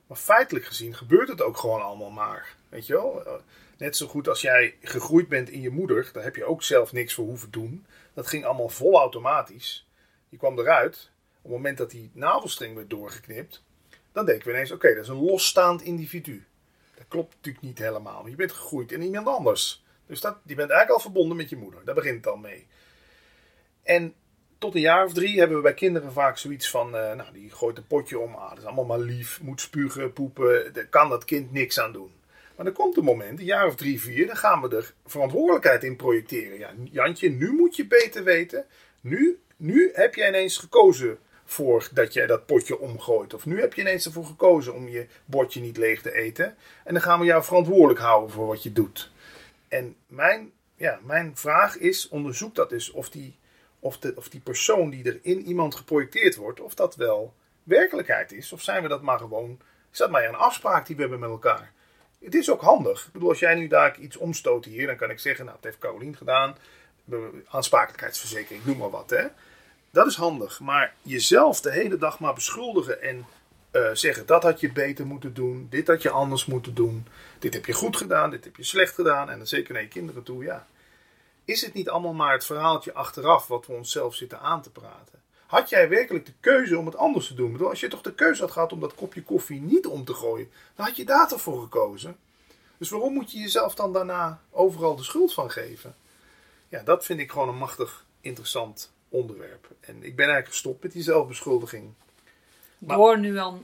[0.07, 2.55] Maar feitelijk gezien gebeurt het ook gewoon allemaal maar.
[2.69, 3.41] Weet je wel?
[3.77, 6.91] Net zo goed als jij gegroeid bent in je moeder, daar heb je ook zelf
[6.91, 7.85] niks voor hoeven doen.
[8.13, 9.87] Dat ging allemaal vol automatisch.
[10.29, 11.11] Je kwam eruit.
[11.37, 13.63] Op het moment dat die navelstreng werd doorgeknipt,
[14.11, 16.45] dan denken we ineens: oké, dat is een losstaand individu.
[17.07, 18.27] Klopt natuurlijk niet helemaal.
[18.27, 19.83] Je bent gegroeid in iemand anders.
[20.07, 21.85] Dus dat, je bent eigenlijk al verbonden met je moeder.
[21.85, 22.67] Daar begint het al mee.
[23.83, 24.13] En
[24.57, 27.49] tot een jaar of drie hebben we bij kinderen vaak zoiets van: uh, nou, die
[27.51, 28.33] gooit een potje om.
[28.33, 29.41] Ah, dat is allemaal maar lief.
[29.41, 30.73] Moet spugen, poepen.
[30.73, 32.11] Daar kan dat kind niks aan doen.
[32.55, 35.83] Maar er komt een moment, een jaar of drie, vier, dan gaan we er verantwoordelijkheid
[35.83, 36.57] in projecteren.
[36.57, 38.65] Ja, Jantje, nu moet je beter weten.
[39.01, 43.33] Nu, nu heb jij ineens gekozen voor dat jij dat potje omgooit.
[43.33, 46.55] Of nu heb je ineens ervoor gekozen om je bordje niet leeg te eten.
[46.83, 49.11] En dan gaan we jou verantwoordelijk houden voor wat je doet.
[49.67, 53.35] En mijn, ja, mijn vraag is, onderzoek dat eens of die,
[53.79, 58.31] of, de, of die persoon die er in iemand geprojecteerd wordt, of dat wel werkelijkheid
[58.31, 58.53] is.
[58.53, 59.59] Of zijn we dat maar gewoon,
[59.91, 61.73] is dat maar een afspraak die we hebben met elkaar.
[62.19, 63.05] Het is ook handig.
[63.05, 65.65] Ik bedoel, als jij nu daar iets omstoot hier, dan kan ik zeggen, nou, dat
[65.65, 66.57] heeft Carolien gedaan.
[67.47, 69.27] Aansprakelijkheidsverzekering, noem maar wat, hè.
[69.95, 70.59] Dat is handig.
[70.59, 73.25] Maar jezelf de hele dag maar beschuldigen en
[73.71, 77.07] uh, zeggen dat had je beter moeten doen, dit had je anders moeten doen,
[77.39, 79.87] dit heb je goed gedaan, dit heb je slecht gedaan en dan zeker naar je
[79.87, 80.67] kinderen toe, ja.
[81.45, 85.21] Is het niet allemaal maar het verhaaltje achteraf wat we onszelf zitten aan te praten?
[85.45, 87.51] Had jij werkelijk de keuze om het anders te doen?
[87.51, 90.13] Bedoel, als je toch de keuze had gehad om dat kopje koffie niet om te
[90.13, 92.17] gooien, dan had je daar toch voor gekozen.
[92.77, 95.95] Dus waarom moet je jezelf dan daarna overal de schuld van geven?
[96.67, 99.67] Ja, dat vind ik gewoon een machtig interessant onderwerp.
[99.79, 101.93] En ik ben eigenlijk gestopt met die zelfbeschuldiging.
[102.77, 103.63] Door nu al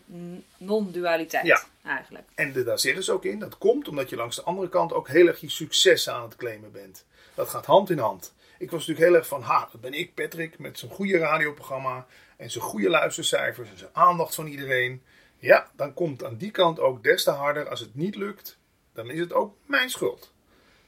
[0.58, 1.64] non-dualiteit ja.
[1.84, 2.28] eigenlijk.
[2.36, 5.08] En daar zeggen ze ook in, dat komt omdat je langs de andere kant ook
[5.08, 7.06] heel erg je succes aan het claimen bent.
[7.36, 8.34] Dat gaat hand in hand.
[8.58, 12.06] Ik was natuurlijk heel erg van, ha, dat ben ik Patrick met zo'n goede radioprogramma
[12.38, 15.02] en zijn goede luistercijfers en zijn aandacht van iedereen.
[15.40, 17.70] Ja, dan komt aan die kant ook des te harder.
[17.70, 18.58] Als het niet lukt,
[18.94, 20.34] dan is het ook mijn schuld.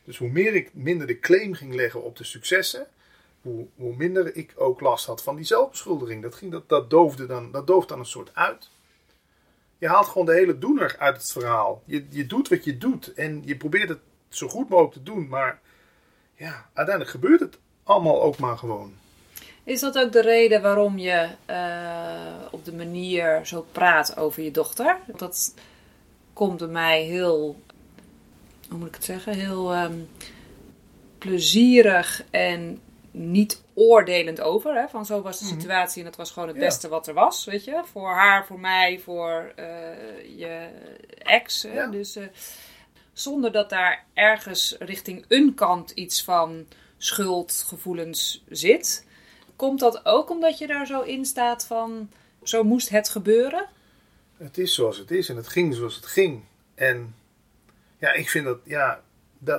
[0.03, 2.87] Dus hoe meer ik minder de claim ging leggen op de successen,
[3.43, 6.21] hoe, minder ik ook last had van die zelfbeschuldiging.
[6.21, 8.69] Dat, ging, dat, dat, doofde dan, dat dooft dan een soort uit.
[9.77, 11.81] je haalt gewoon de hele doener uit het verhaal.
[11.85, 15.27] Je, je doet wat je doet en je probeert het zo goed mogelijk te doen.
[15.27, 15.61] Maar
[16.35, 18.93] ja, uiteindelijk gebeurt het allemaal ook maar gewoon.
[19.63, 24.51] Is dat ook de reden waarom je uh, op de manier zo praat over je
[24.51, 24.97] dochter?
[25.15, 25.53] Dat
[26.33, 27.59] komt bij mij heel,
[28.69, 30.09] hoe moet ik het zeggen, heel um,
[31.17, 32.81] plezierig en
[33.13, 34.75] niet oordelend over.
[34.75, 34.87] Hè?
[34.87, 35.53] Van zo was de mhm.
[35.53, 37.81] situatie en dat was gewoon het beste wat er was, weet je.
[37.91, 39.65] Voor haar, voor mij, voor uh,
[40.37, 40.69] je
[41.17, 41.61] ex.
[41.61, 41.87] Ja.
[41.87, 42.25] Dus uh,
[43.13, 46.65] zonder dat daar ergens richting een kant iets van
[46.97, 49.05] schuldgevoelens zit.
[49.55, 52.09] Komt dat ook omdat je daar zo in staat van
[52.43, 53.65] zo moest het gebeuren?
[54.37, 56.43] Het is zoals het is en het ging zoals het ging.
[56.75, 57.15] En
[57.97, 59.01] ja, ik vind dat, ja,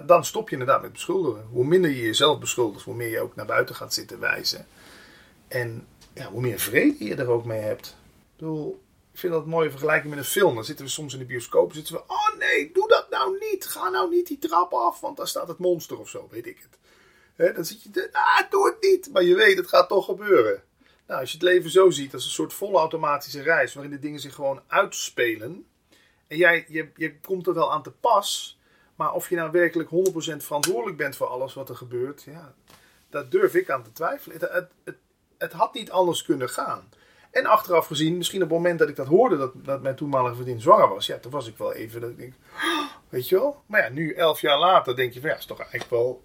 [0.07, 1.47] dan stop je inderdaad met beschuldigen.
[1.51, 4.67] Hoe minder je jezelf beschuldigt, hoe meer je ook naar buiten gaat zitten wijzen.
[5.49, 7.97] En ja, hoe meer vrede je er ook mee hebt.
[8.37, 10.55] Ik vind dat een mooie vergelijking met een film.
[10.55, 13.67] Dan zitten we soms in de bioscoop zitten we, oh nee, doe dat nou niet.
[13.67, 16.59] Ga nou niet die trap af, want daar staat het monster of zo, weet ik
[16.63, 16.79] het.
[17.35, 19.13] He, dan zit je, ah, doe het niet.
[19.13, 20.63] Maar je weet, het gaat toch gebeuren.
[21.07, 24.21] Nou, als je het leven zo ziet als een soort volautomatische reis, waarin de dingen
[24.21, 25.67] zich gewoon uitspelen.
[26.27, 28.59] En jij, je, je komt er wel aan te pas,
[28.95, 29.93] maar of je nou werkelijk 100%
[30.37, 32.55] verantwoordelijk bent voor alles wat er gebeurt, ja,
[33.09, 34.39] daar durf ik aan te twijfelen.
[34.41, 34.97] Het, het,
[35.39, 36.89] het, had niet anders kunnen gaan.
[37.31, 40.35] En achteraf gezien, misschien op het moment dat ik dat hoorde, dat, dat mijn toenmalige
[40.35, 42.35] vriendin zwanger was, ja, toen was ik wel even, dat ik denk,
[43.09, 43.63] weet je wel.
[43.67, 46.23] Maar ja, nu, elf jaar later, denk je van ja, is toch eigenlijk wel,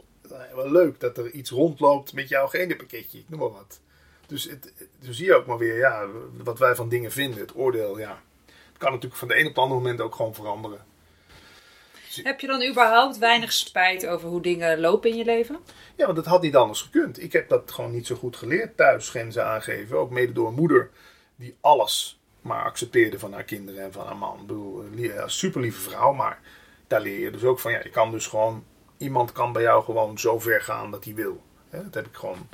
[0.56, 3.80] wel leuk dat er iets rondloopt met jouw genenpakketje, ik noem maar wat.
[4.28, 6.08] Dus het, zie je ook maar weer, ja,
[6.44, 8.22] wat wij van dingen vinden, het oordeel, ja.
[8.46, 10.86] Het kan natuurlijk van de een op het andere moment ook gewoon veranderen.
[12.24, 15.60] Heb je dan überhaupt weinig spijt over hoe dingen lopen in je leven?
[15.96, 17.22] Ja, want het had niet anders gekund.
[17.22, 19.98] Ik heb dat gewoon niet zo goed geleerd thuis, grenzen aangeven.
[19.98, 20.90] Ook mede door een moeder
[21.36, 24.40] die alles maar accepteerde van haar kinderen en van haar man.
[24.40, 26.40] Ik bedoel, een super lieve vrouw, maar
[26.88, 27.72] daar leer je dus ook van.
[27.72, 28.66] Ja, je kan dus gewoon,
[28.98, 31.42] iemand kan bij jou gewoon zo ver gaan dat hij wil.
[31.70, 32.50] Dat heb ik gewoon.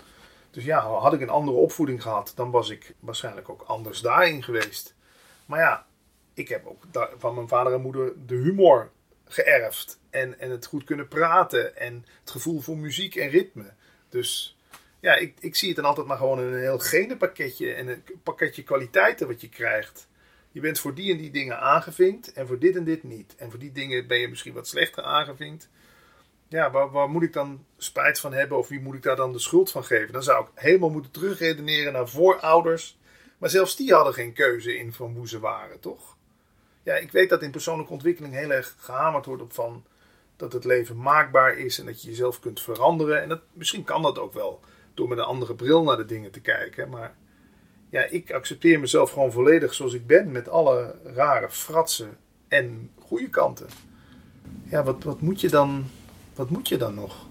[0.51, 4.43] Dus ja, had ik een andere opvoeding gehad, dan was ik waarschijnlijk ook anders daarin
[4.43, 4.95] geweest.
[5.45, 5.85] Maar ja,
[6.33, 6.83] ik heb ook
[7.17, 8.91] van mijn vader en moeder de humor
[9.35, 9.99] geërfd.
[10.09, 11.77] En, en het goed kunnen praten.
[11.77, 13.73] En het gevoel voor muziek en ritme.
[14.09, 14.57] Dus
[14.99, 17.73] ja, ik, ik zie het dan altijd maar gewoon in een heel genenpakketje.
[17.73, 20.07] En een pakketje kwaliteiten wat je krijgt.
[20.51, 22.33] Je bent voor die en die dingen aangevinkt.
[22.33, 23.35] En voor dit en dit niet.
[23.35, 25.69] En voor die dingen ben je misschien wat slechter aangevinkt.
[26.47, 28.57] Ja, waar, waar moet ik dan spijt van hebben?
[28.57, 30.13] Of wie moet ik daar dan de schuld van geven?
[30.13, 32.97] Dan zou ik helemaal moeten terugredeneren naar voorouders.
[33.37, 36.14] Maar zelfs die hadden geen keuze in van hoe ze waren, toch?
[36.85, 39.83] Ja, ik weet dat in persoonlijke ontwikkeling heel erg gehamerd wordt op van
[40.35, 43.21] dat het leven maakbaar is en dat je jezelf kunt veranderen.
[43.21, 44.59] En dat, misschien kan dat ook wel
[44.93, 46.89] door met een andere bril naar de dingen te kijken.
[46.89, 47.15] Maar
[47.89, 52.17] ja, ik accepteer mezelf gewoon volledig zoals ik ben, met alle rare fratsen
[52.47, 53.67] en goede kanten.
[54.63, 55.85] Ja, wat, wat, moet, je dan,
[56.35, 57.25] wat moet je dan nog?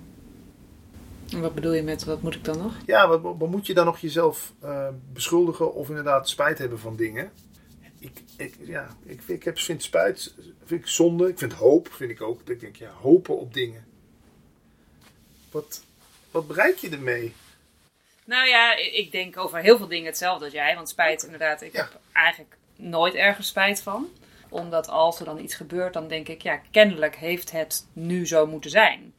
[1.31, 2.75] En wat bedoel je met wat moet ik dan nog?
[2.87, 6.97] Ja, wat, wat moet je dan nog jezelf uh, beschuldigen of inderdaad spijt hebben van
[6.97, 7.31] dingen?
[8.05, 11.29] Ik, ik, ja, ik, ik heb, vind spijt, vind ik zonde.
[11.29, 12.49] Ik vind hoop, vind ik ook.
[12.49, 13.87] Ik denk, ja, hopen op dingen.
[15.51, 15.85] Wat,
[16.31, 17.35] wat bereik je ermee?
[18.25, 20.75] Nou ja, ik denk over heel veel dingen hetzelfde als jij.
[20.75, 24.09] Want spijt, inderdaad, ik heb eigenlijk nooit ergens spijt van.
[24.49, 28.47] Omdat als er dan iets gebeurt, dan denk ik, ja, kennelijk heeft het nu zo
[28.47, 29.15] moeten zijn.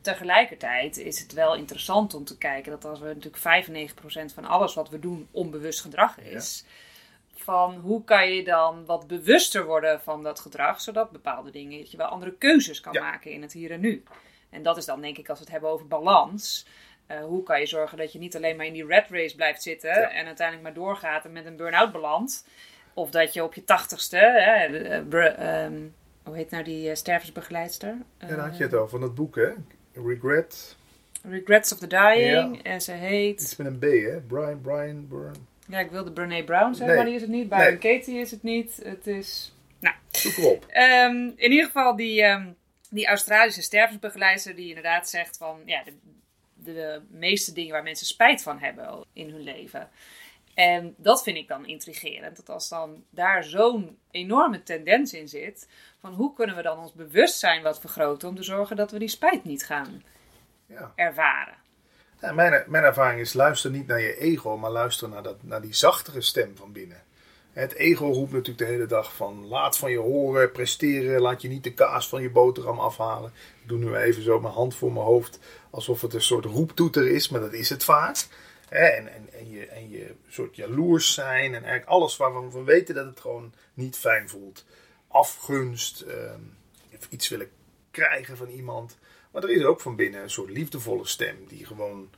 [0.00, 3.90] Tegelijkertijd is het wel interessant om te kijken dat als we natuurlijk
[4.30, 6.64] 95% van alles wat we doen onbewust gedrag is
[7.48, 11.90] van hoe kan je dan wat bewuster worden van dat gedrag, zodat bepaalde dingen, dat
[11.90, 14.02] je wel andere keuzes kan maken in het hier en nu.
[14.50, 16.66] En dat is dan denk ik als we het hebben over balans.
[17.10, 19.62] Uh, hoe kan je zorgen dat je niet alleen maar in die red race blijft
[19.62, 22.46] zitten en uiteindelijk maar doorgaat en met een burn-out belandt.
[22.94, 24.16] Of dat je op je tachtigste,
[25.10, 27.96] uh, um, hoe heet nou die uh, stervensbegeleidster?
[28.18, 29.50] ja, daar had je het over, van dat boek hè?
[29.92, 30.76] Regret.
[31.22, 32.62] Regrets of the Dying.
[32.62, 33.40] En ze heet...
[33.40, 34.20] Iets met een B hè?
[34.20, 35.47] Brian, Brian, Brian.
[35.68, 37.48] Ja, ik wilde Brene Brown zeggen, maar die is het niet.
[37.48, 37.96] Byron nee.
[37.96, 38.80] Katie is het niet.
[38.82, 39.52] Het is...
[39.80, 39.94] Nou.
[40.10, 40.64] Zoek erop.
[40.64, 42.56] Um, in ieder geval die, um,
[42.90, 45.60] die Australische stervensbegeleider die inderdaad zegt van...
[45.64, 45.92] Ja, de,
[46.54, 49.88] de meeste dingen waar mensen spijt van hebben in hun leven.
[50.54, 52.36] En dat vind ik dan intrigerend.
[52.36, 55.68] Dat als dan daar zo'n enorme tendens in zit...
[55.98, 58.28] van hoe kunnen we dan ons bewustzijn wat vergroten...
[58.28, 60.04] om te zorgen dat we die spijt niet gaan
[60.66, 60.92] ja.
[60.96, 61.66] ervaren
[62.20, 66.20] mijn, ervaring is, luister niet naar je ego, maar luister naar, dat, naar die zachtere
[66.20, 67.02] stem van binnen.
[67.52, 71.48] Het ego roept natuurlijk de hele dag van laat van je horen, presteren, laat je
[71.48, 73.32] niet de kaas van je boterham afhalen.
[73.62, 75.38] Ik doe nu even zo mijn hand voor mijn hoofd,
[75.70, 78.26] alsof het een soort roeptoeter is, maar dat is het vaak.
[78.68, 82.94] En, en, en, je, en je soort jaloers zijn en eigenlijk alles waarvan we weten
[82.94, 84.64] dat het gewoon niet fijn voelt.
[85.08, 86.40] Afgunst, ehm,
[87.08, 87.50] iets willen
[87.90, 88.98] krijgen van iemand.
[89.38, 92.10] Maar er is ook van binnen een soort liefdevolle stem die gewoon,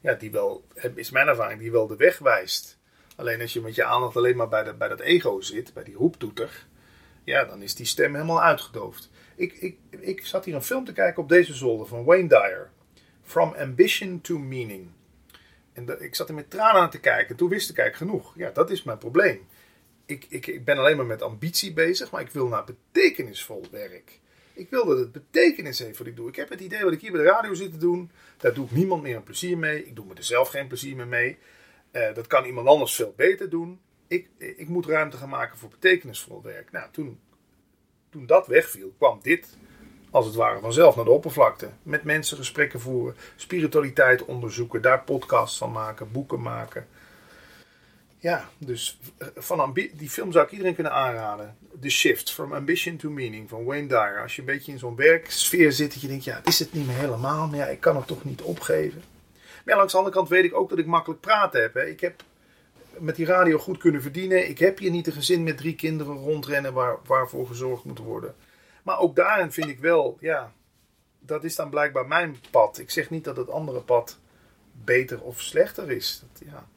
[0.00, 0.64] ja, die wel,
[0.94, 2.78] is mijn ervaring, die wel de weg wijst.
[3.16, 5.94] Alleen als je met je aandacht alleen maar bij, bij dat ego zit, bij die
[5.94, 6.66] roeptoeter,
[7.24, 9.10] ja, dan is die stem helemaal uitgedoofd.
[9.36, 12.70] Ik, ik, ik zat hier een film te kijken op deze zolder van Wayne Dyer.
[13.22, 14.90] From Ambition to Meaning.
[15.72, 17.36] En ik zat er met tranen aan te kijken.
[17.36, 18.32] Toen wist ik eigenlijk genoeg.
[18.36, 19.46] Ja, dat is mijn probleem.
[20.06, 24.20] Ik, ik, ik ben alleen maar met ambitie bezig, maar ik wil naar betekenisvol werk.
[24.58, 26.28] Ik wil dat het betekenis heeft wat ik doe.
[26.28, 28.64] Ik heb het idee wat ik hier bij de radio zit te doen, daar doe
[28.64, 29.86] ik niemand meer een plezier mee.
[29.86, 31.38] Ik doe me er zelf geen plezier meer mee.
[31.92, 33.80] Uh, dat kan iemand anders veel beter doen.
[34.06, 36.72] Ik, ik moet ruimte gaan maken voor betekenisvol werk.
[36.72, 37.20] Nou, toen,
[38.10, 39.56] toen dat wegviel, kwam dit
[40.10, 41.70] als het ware vanzelf naar de oppervlakte.
[41.82, 46.86] Met mensen gesprekken voeren, spiritualiteit onderzoeken, daar podcasts van maken, boeken maken.
[48.20, 51.56] Ja, dus eh, van die film zou ik iedereen kunnen aanraden.
[51.80, 54.22] The Shift, From Ambition to Meaning van Wayne Dyer.
[54.22, 56.86] Als je een beetje in zo'n werksfeer zit, dat je denkt, ja, is het niet
[56.86, 59.02] meer helemaal, maar ja, ik kan het toch niet opgeven.
[59.64, 61.74] Maar langs de andere kant weet ik ook dat ik makkelijk praten heb.
[61.74, 61.86] Hè.
[61.86, 62.22] Ik heb
[62.98, 64.48] met die radio goed kunnen verdienen.
[64.48, 68.34] Ik heb hier niet een gezin met drie kinderen rondrennen waar, waarvoor gezorgd moet worden.
[68.82, 70.52] Maar ook daarin vind ik wel, ja,
[71.18, 72.78] dat is dan blijkbaar mijn pad.
[72.78, 74.18] Ik zeg niet dat het andere pad
[74.72, 76.22] beter of slechter is.
[76.22, 76.68] Dat, ja.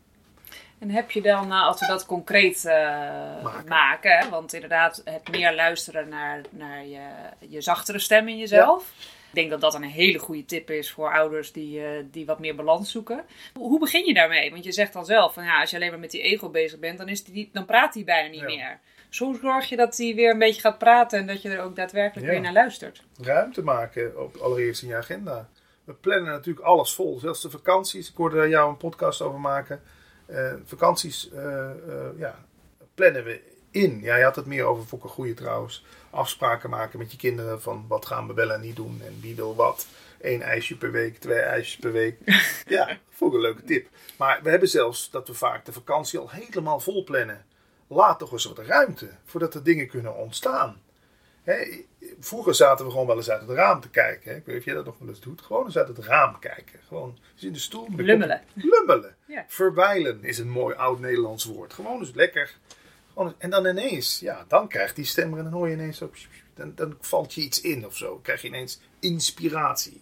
[0.82, 2.74] En heb je dan, eh, als we dat concreet uh,
[3.44, 7.02] maken, maken want inderdaad het meer luisteren naar, naar je,
[7.40, 8.94] je zachtere stem in jezelf.
[9.28, 12.40] Ik denk dat dat een hele goede tip is voor ouders die, uh, die wat
[12.40, 13.24] meer balans zoeken.
[13.54, 14.52] Hoe begin je daarmee?
[14.52, 16.80] Want je zegt al zelf, van, ja, als je alleen maar met die ego bezig
[16.80, 18.80] bent, dan, is die, dan praat hij bijna niet meer.
[19.10, 21.76] Zo zorg je dat hij weer een beetje gaat praten en dat je er ook
[21.76, 23.04] daadwerkelijk weer naar luistert.
[23.22, 25.50] Ruimte maken, op, allereerst in je agenda.
[25.84, 28.10] We plannen natuurlijk alles vol, zelfs de vakanties.
[28.10, 29.82] Ik hoorde daar jou een podcast over maken.
[30.32, 31.70] Uh, vakanties uh,
[32.18, 32.46] ja,
[32.94, 34.00] plannen we in.
[34.02, 35.86] Ja, je had het meer over Fokke Goeie trouwens.
[36.10, 39.36] Afspraken maken met je kinderen van wat gaan we wel en niet doen en wie
[39.36, 39.88] wil wat.
[40.22, 42.18] Eén ijsje per week, twee ijsjes per week.
[42.68, 43.88] ja, vond ik een leuke tip.
[44.18, 47.46] Maar we hebben zelfs dat we vaak de vakantie al helemaal vol plannen
[47.88, 50.82] laat toch eens wat ruimte voordat er dingen kunnen ontstaan.
[52.20, 54.36] Vroeger zaten we gewoon wel eens uit het raam te kijken.
[54.36, 55.42] Ik weet niet of jij dat nog wel eens doet.
[55.42, 56.80] Gewoon eens uit het raam kijken.
[56.88, 57.88] Gewoon eens in de stoel.
[57.96, 58.42] Lummelen.
[58.54, 59.16] Lummelen.
[59.26, 59.46] Ja.
[59.48, 61.74] Verwijlen is een mooi oud Nederlands woord.
[61.74, 62.58] Gewoon eens lekker.
[63.14, 66.12] Gewoon, en dan ineens, ja, dan krijgt die stemmer en dan hoor je ineens zo.
[66.54, 68.20] Dan, dan valt je iets in of zo.
[68.24, 70.02] krijg je ineens inspiratie.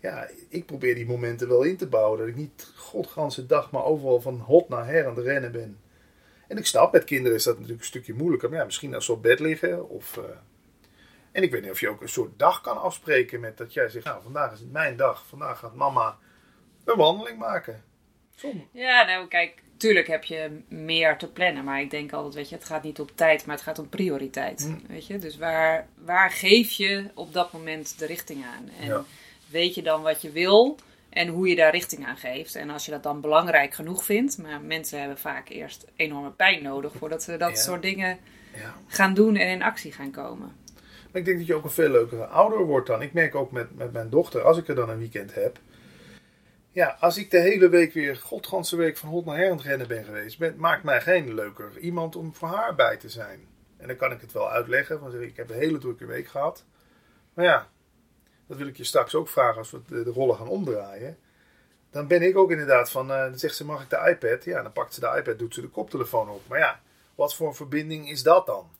[0.00, 2.18] Ja, ik probeer die momenten wel in te bouwen.
[2.18, 5.78] Dat ik niet godganse dag maar overal van hot naar her aan het rennen ben.
[6.48, 8.48] En ik snap, met kinderen is dat natuurlijk een stukje moeilijker.
[8.48, 9.88] Maar ja, misschien als ze op bed liggen.
[9.88, 10.24] Of, uh...
[11.36, 13.88] En ik weet niet of je ook een soort dag kan afspreken met dat jij
[13.88, 15.26] zegt, nou vandaag is het mijn dag.
[15.26, 16.18] Vandaag gaat mama
[16.84, 17.82] een wandeling maken.
[18.72, 21.64] Ja, nou kijk, tuurlijk heb je meer te plannen.
[21.64, 23.88] Maar ik denk altijd, weet je, het gaat niet om tijd, maar het gaat om
[23.88, 24.62] prioriteit.
[24.62, 24.92] Hm.
[24.92, 28.70] Weet je, dus waar, waar geef je op dat moment de richting aan?
[28.80, 29.04] En
[29.50, 30.78] weet je dan wat je wil?
[31.08, 32.54] En hoe je daar richting aan geeft.
[32.54, 34.38] En als je dat dan belangrijk genoeg vindt.
[34.38, 38.18] Maar mensen hebben vaak eerst enorme pijn nodig voordat ze dat soort dingen
[38.54, 38.74] ja.
[38.86, 40.64] gaan doen en in actie gaan komen.
[41.16, 43.02] Ik denk dat je ook een veel leukere ouder wordt dan.
[43.02, 45.58] Ik merk ook met, met mijn dochter, als ik er dan een weekend heb.
[46.70, 50.04] Ja, als ik de hele week weer, godganse week van hond naar her rennen ben
[50.04, 53.46] geweest, maakt mij geen leuker iemand om voor haar bij te zijn.
[53.76, 56.64] En dan kan ik het wel uitleggen, van ik heb een hele drukke week gehad.
[57.34, 57.68] Maar ja,
[58.46, 61.18] dat wil ik je straks ook vragen als we de, de rollen gaan omdraaien.
[61.90, 64.44] Dan ben ik ook inderdaad van, uh, dan zegt ze mag ik de iPad?
[64.44, 66.42] Ja, dan pakt ze de iPad, doet ze de koptelefoon op.
[66.48, 66.80] Maar ja,
[67.14, 68.70] wat voor een verbinding is dat dan?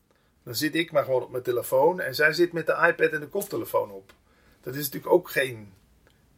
[0.46, 3.20] Dan zit ik maar gewoon op mijn telefoon en zij zit met de iPad en
[3.20, 4.12] de koptelefoon op.
[4.60, 5.72] Dat is natuurlijk ook geen,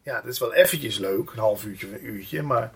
[0.01, 2.73] ja, dat is wel eventjes leuk, een half uurtje of een uurtje, maar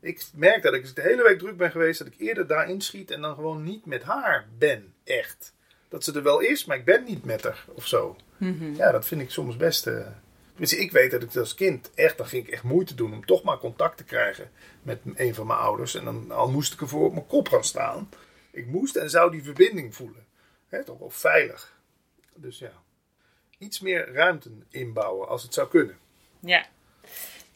[0.00, 3.10] ik merk dat ik de hele week druk ben geweest, dat ik eerder daarin schiet
[3.10, 5.54] en dan gewoon niet met haar ben, echt.
[5.88, 8.16] Dat ze er wel is, maar ik ben niet met haar of zo.
[8.36, 8.74] Mhm.
[8.74, 9.86] Ja, dat vind ik soms best.
[9.86, 10.06] Uh,
[10.56, 13.42] ik weet dat ik als kind echt, dan ging ik echt moeite doen om toch
[13.42, 14.50] maar contact te krijgen
[14.82, 15.94] met een van mijn ouders.
[15.94, 18.08] En dan al moest ik ervoor op mijn kop gaan staan.
[18.50, 20.30] Ik moest en zou die verbinding voelen.
[20.72, 21.72] He, toch wel veilig.
[22.34, 22.72] Dus ja,
[23.58, 25.98] iets meer ruimte inbouwen als het zou kunnen.
[26.40, 26.66] Ja.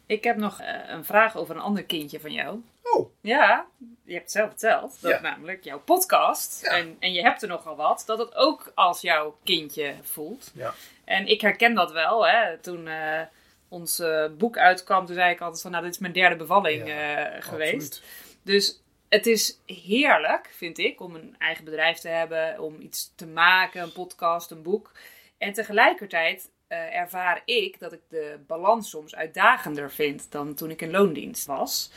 [0.07, 2.63] Ik heb nog uh, een vraag over een ander kindje van jou.
[2.83, 3.11] Oh.
[3.21, 3.67] Ja,
[4.05, 5.01] je hebt het zelf verteld.
[5.01, 9.01] Dat namelijk jouw podcast, en, en je hebt er nogal wat, dat het ook als
[9.01, 10.51] jouw kindje voelt.
[10.55, 10.75] Ja.
[11.05, 12.27] En ik herken dat wel.
[12.27, 12.59] Hè.
[12.59, 13.21] Toen uh,
[13.69, 16.87] ons uh, boek uitkwam, toen zei ik altijd van, nou, dit is mijn derde bevalling
[16.87, 18.03] ja, geweest.
[18.43, 23.27] Dus het is heerlijk, vind ik, om een eigen bedrijf te hebben, om iets te
[23.27, 24.93] maken, een podcast, een boek.
[25.39, 30.91] En tegelijkertijd ervaar ik dat ik de balans soms uitdagender vind dan toen ik in
[30.91, 31.91] loondienst was.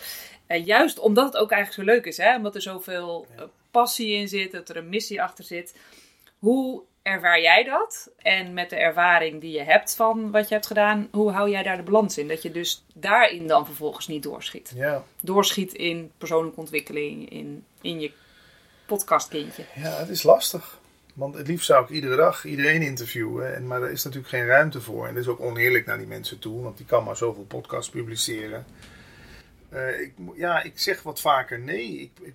[0.48, 2.36] En juist omdat het ook eigenlijk zo leuk is, hè?
[2.36, 5.76] omdat er zoveel eh, passie in zit, dat er een missie achter zit.
[6.40, 8.10] Hoe ervaar jij dat?
[8.18, 11.64] En met de ervaring die je hebt van wat je hebt gedaan, hoe hou jij
[11.64, 12.28] daar de balans in?
[12.28, 14.72] Dat je dus daarin dan vervolgens niet doorschiet.
[14.76, 18.12] Ja, Doorschiet in persoonlijke ontwikkeling, in, in je
[18.86, 19.64] podcastkindje.
[19.76, 20.80] ja, het is lastig.
[21.14, 23.56] Want het liefst zou ik iedere dag iedereen interviewen.
[23.56, 25.08] En, maar daar is natuurlijk geen ruimte voor.
[25.08, 26.62] En dat is ook oneerlijk naar die mensen toe.
[26.62, 28.66] Want die kan maar zoveel podcasts publiceren.
[29.70, 32.12] Eh, ik, ja, ik zeg wat vaker nee.
[32.22, 32.34] Ik,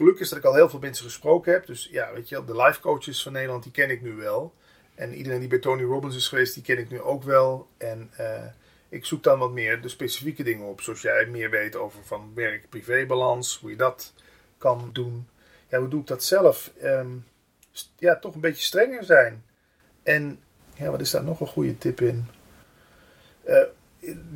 [0.00, 1.66] gelukkig is dat ik al heel veel mensen gesproken heb.
[1.66, 4.54] Dus ja, weet je de life coaches van Nederland, die ken ik nu wel.
[4.94, 7.68] En iedereen die bij Tony Robbins is geweest, die ken ik nu ook wel.
[7.76, 8.46] En eh,
[8.88, 10.80] ik zoek dan wat meer de specifieke dingen op.
[10.80, 13.58] Zoals jij meer weet over van werk-privé-balans.
[13.60, 14.12] Hoe je dat
[14.58, 15.28] kan doen.
[15.68, 16.72] Ja, hoe doe ik dat zelf?
[16.80, 17.10] Ehm,
[17.98, 19.44] ja, toch een beetje strenger zijn.
[20.02, 20.40] En
[20.74, 22.26] ja, wat is daar nog een goede tip in?
[23.44, 23.62] Eh,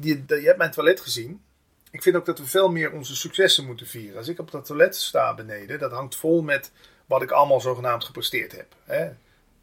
[0.00, 1.43] je hebt mijn toilet gezien.
[1.94, 4.16] Ik vind ook dat we veel meer onze successen moeten vieren.
[4.16, 6.72] Als ik op dat toilet sta beneden, dat hangt vol met
[7.06, 8.74] wat ik allemaal zogenaamd gepresteerd heb.
[8.84, 9.10] Hè?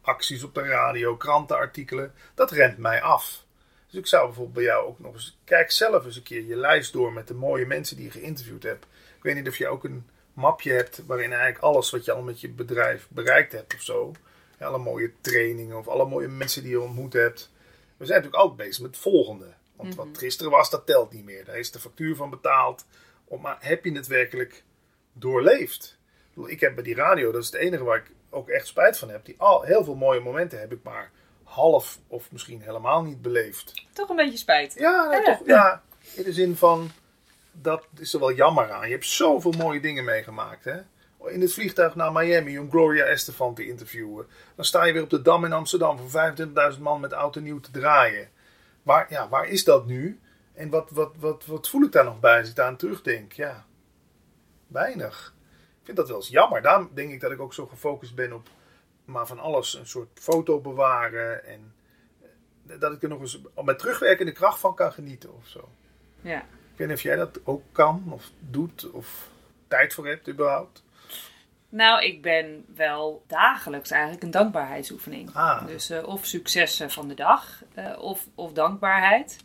[0.00, 3.44] Acties op de radio, krantenartikelen, dat rent mij af.
[3.86, 6.56] Dus ik zou bijvoorbeeld bij jou ook nog eens, kijk zelf eens een keer je
[6.56, 8.84] lijst door met de mooie mensen die je geïnterviewd hebt.
[9.16, 12.22] Ik weet niet of je ook een mapje hebt waarin eigenlijk alles wat je al
[12.22, 14.12] met je bedrijf bereikt hebt of zo.
[14.58, 17.50] Alle mooie trainingen of alle mooie mensen die je ontmoet hebt.
[17.96, 19.60] We zijn natuurlijk altijd bezig met het volgende.
[19.82, 21.44] Want wat gisteren was, dat telt niet meer.
[21.44, 22.84] Daar is de factuur van betaald.
[23.40, 24.64] Maar heb je het werkelijk
[25.12, 25.98] doorleefd?
[26.46, 29.10] Ik, heb bij die radio, dat is het enige waar ik ook echt spijt van
[29.10, 29.24] heb.
[29.24, 31.10] Die al, heel veel mooie momenten heb ik maar
[31.44, 33.86] half of misschien helemaal niet beleefd.
[33.92, 34.74] Toch een beetje spijt.
[34.78, 35.22] Ja, nou, Ja.
[35.36, 35.82] toch, ja,
[36.14, 36.90] in de zin van,
[37.52, 38.86] dat is er wel jammer aan.
[38.86, 40.64] Je hebt zoveel mooie dingen meegemaakt.
[40.64, 40.76] Hè?
[41.26, 44.26] In het vliegtuig naar Miami om Gloria Estefan te interviewen.
[44.56, 46.34] Dan sta je weer op de Dam in Amsterdam voor
[46.74, 48.28] 25.000 man met oud en nieuw te draaien.
[48.82, 50.20] Waar, ja, waar is dat nu?
[50.52, 53.32] En wat, wat, wat, wat voel ik daar nog bij als ik daar aan terugdenk?
[53.32, 53.66] Ja,
[54.66, 55.34] weinig.
[55.80, 56.62] Ik vind dat wel eens jammer.
[56.62, 58.48] Daarom denk ik dat ik ook zo gefocust ben op
[59.04, 61.44] maar van alles een soort foto bewaren.
[61.44, 61.74] En
[62.66, 65.68] eh, dat ik er nog eens met terugwerkende kracht van kan genieten of zo.
[66.20, 66.40] Ja.
[66.40, 69.28] Ik weet niet of jij dat ook kan of doet of
[69.68, 70.82] tijd voor hebt überhaupt.
[71.72, 75.34] Nou, ik ben wel dagelijks eigenlijk een dankbaarheidsoefening.
[75.34, 75.66] Ah.
[75.66, 79.38] Dus eh, of successen van de dag, eh, of, of dankbaarheid.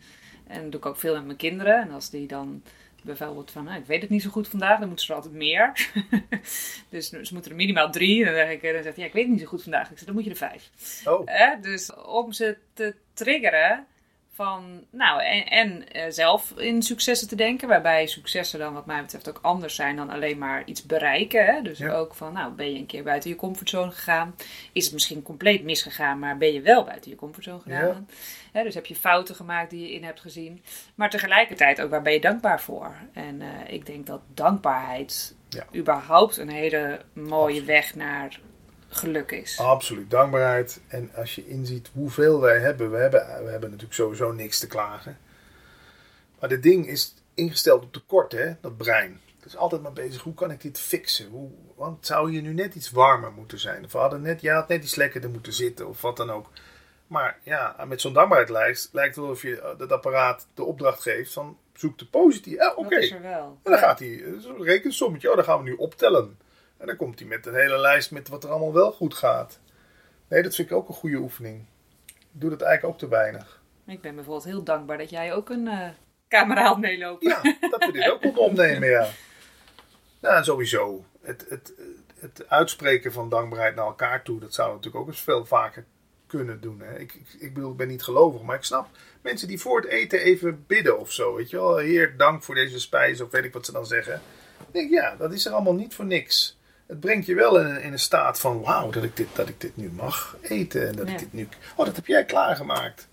[0.47, 1.81] En dat doe ik ook veel met mijn kinderen.
[1.81, 2.63] En als die dan
[3.01, 5.35] bijvoorbeeld van, nou, ik weet het niet zo goed vandaag, dan moeten ze er altijd
[5.35, 5.89] meer.
[6.89, 8.19] dus ze moeten er minimaal drie.
[8.19, 9.91] En dan, zeg ik, dan zegt hij, ja, ik weet het niet zo goed vandaag.
[9.91, 10.69] Ik zeg, dan moet je er vijf.
[11.05, 11.61] Oh?
[11.61, 13.85] Dus om ze te triggeren
[14.37, 17.67] van, nou, en, en eh, zelf in successen te denken.
[17.67, 21.45] Waarbij successen dan wat mij betreft ook anders zijn dan alleen maar iets bereiken.
[21.45, 21.61] Hè?
[21.61, 21.93] Dus Ja.
[21.93, 24.35] ook van, nou, ben je een keer buiten je comfortzone gegaan.
[24.71, 28.07] Is het misschien compleet misgegaan, maar ben je wel buiten je comfortzone gegaan.
[28.53, 30.63] Dus heb je fouten gemaakt die je in hebt gezien.
[30.95, 32.95] Maar tegelijkertijd ook, waar ben je dankbaar voor?
[33.13, 35.65] En eh, ik denk dat dankbaarheid Ja.
[35.75, 38.39] überhaupt een hele mooie weg naar
[38.89, 39.59] geluk is.
[39.59, 40.09] absoluut.
[40.09, 40.81] Dankbaarheid.
[40.87, 42.91] En als je inziet hoeveel wij hebben.
[42.91, 45.17] We hebben, we hebben natuurlijk sowieso niks te klagen.
[46.39, 48.53] Maar dit ding is ingesteld op tekort, hè?
[48.61, 49.21] Dat brein.
[49.37, 50.21] Het is altijd maar bezig.
[50.21, 51.29] Hoe kan ik dit fixen?
[51.29, 53.83] Hoe, want zou hier nu net iets warmer moeten zijn?
[53.85, 55.87] Of hadden net, je had net iets lekkerder moeten zitten.
[55.87, 56.49] Of wat dan ook.
[57.07, 61.33] Maar ja, met zo'n dankbaarheidslijst lijkt het wel of je dat apparaat de opdracht geeft
[61.33, 62.63] van zoek de positieve.
[62.63, 62.89] Ja, oké.
[62.89, 63.59] Dat is er wel.
[63.63, 66.37] En dan gaat hij, eh, zo'n rekensommetje, oh, dan gaan we nu optellen.
[66.77, 69.59] En dan komt hij met een hele lijst met wat er allemaal wel goed gaat.
[70.27, 71.65] Nee, dat vind ik ook een goede oefening.
[72.05, 73.61] Ik doe dat eigenlijk ook te weinig.
[73.85, 75.89] Ik ben bijvoorbeeld heel dankbaar dat jij ook een eh
[76.29, 77.27] camera had meelopen.
[77.29, 79.07] Ja, dat we dit ook konden opnemen, ja.
[80.21, 81.05] Nou, en sowieso.
[81.21, 81.73] Het, het,
[82.19, 85.85] het uitspreken van dankbaarheid naar elkaar toe, dat zouden we natuurlijk ook eens veel vaker
[86.27, 86.79] kunnen doen.
[86.79, 86.99] Hè.
[86.99, 88.87] Ik, ik, ik bedoel, ik ben niet gelovig, maar ik snap
[89.21, 91.35] mensen die voor het eten even bidden of zo.
[91.35, 94.21] Weet je wel, heer, dank voor deze spijs, of weet ik wat ze dan zeggen.
[94.67, 96.56] Ik denk, ja, dat is er allemaal niet voor niks.
[96.87, 99.49] Het brengt je wel in, een- in een staat van, wauw, dat, ik dit, dat
[99.49, 100.87] ik dit nu mag eten.
[100.87, 101.13] En dat Ja.
[101.13, 101.47] ik dit nu...
[101.75, 103.07] Oh, dat heb jij klaargemaakt.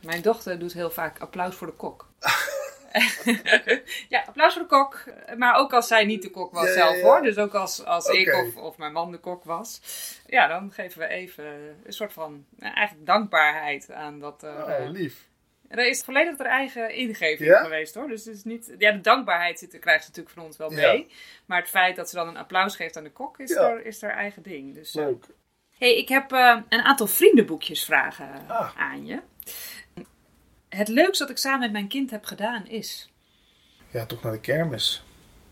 [0.00, 2.06] Mijn dochter doet heel vaak applaus voor de kok.
[4.08, 5.04] ja, applaus voor de kok.
[5.36, 7.02] Maar ook als zij niet de kok was Ja, zelf ja.
[7.02, 7.22] hoor.
[7.22, 9.80] Dus ook als, als ik of, of mijn man de kok was.
[10.26, 11.44] Ja, dan geven we even
[11.84, 14.42] een soort van nou, eigenlijk dankbaarheid aan dat.
[14.42, 14.90] er, Oh, eh,
[15.78, 17.62] er is volledig haar eigen ingeving Ja?
[17.62, 18.08] geweest hoor.
[18.08, 18.74] Dus het is niet.
[18.78, 20.92] Ja, de dankbaarheid zit, krijgt ze natuurlijk van ons wel Ja.
[20.92, 21.06] mee.
[21.46, 24.00] Maar het feit dat ze dan een applaus geeft aan de kok is, haar, is
[24.02, 24.74] haar eigen ding.
[24.74, 25.24] Dus, eh, Leuk.
[25.78, 28.76] Hey, ik heb eh, een aantal vriendenboekjes vragen Ah.
[28.76, 29.20] aan je.
[30.68, 33.10] Het leukste dat ik samen met mijn kind heb gedaan is.
[33.90, 35.04] Ja, toch naar de kermis.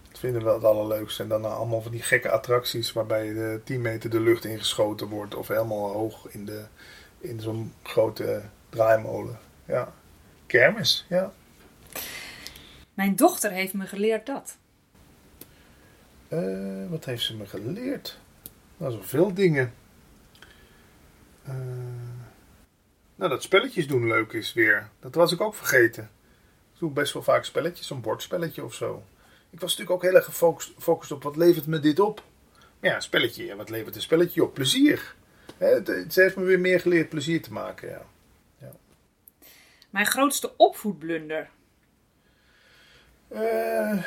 [0.09, 1.23] Dat vinden we wel het allerleukste.
[1.23, 5.35] En dan allemaal van die gekke attracties waarbij de 10 meter de lucht ingeschoten wordt.
[5.35, 6.65] Of helemaal hoog in, de,
[7.21, 9.39] in zo'n grote draaimolen.
[9.67, 9.93] Ja.
[10.51, 11.33] Kermis, ja.
[12.95, 14.57] Mijn dochter heeft me geleerd dat.
[16.29, 18.19] Eh, wat heeft ze me geleerd?
[18.77, 19.75] Nou, zoveel dingen.
[21.43, 21.55] Eh,
[23.15, 24.89] nou, dat spelletjes doen leuk is weer.
[25.01, 26.11] Dat was ik ook vergeten.
[26.73, 29.05] Ik doe best wel vaak spelletjes, een bordspelletje of zo.
[29.51, 32.23] Ik was natuurlijk ook heel erg gefocust, op wat levert me dit op.
[32.81, 34.55] Maar ja, spelletje, ja, wat levert een spelletje op?
[34.55, 35.15] Plezier.
[35.57, 38.03] Het, het heeft me weer meer geleerd plezier te maken, ja.
[39.91, 41.51] Mijn grootste opvoedblunder.
[43.29, 44.05] Eh,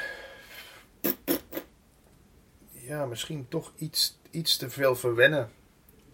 [2.71, 5.51] ja, misschien toch iets, iets te veel verwennen.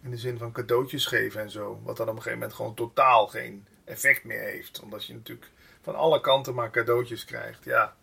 [0.02, 1.80] In de zin van cadeautjes geven en zo.
[1.84, 4.82] Wat dan op een gegeven moment gewoon totaal geen effect meer heeft.
[4.82, 5.50] Omdat je natuurlijk
[5.82, 7.64] van alle kanten maar cadeautjes krijgt.
[7.64, 7.96] Ja.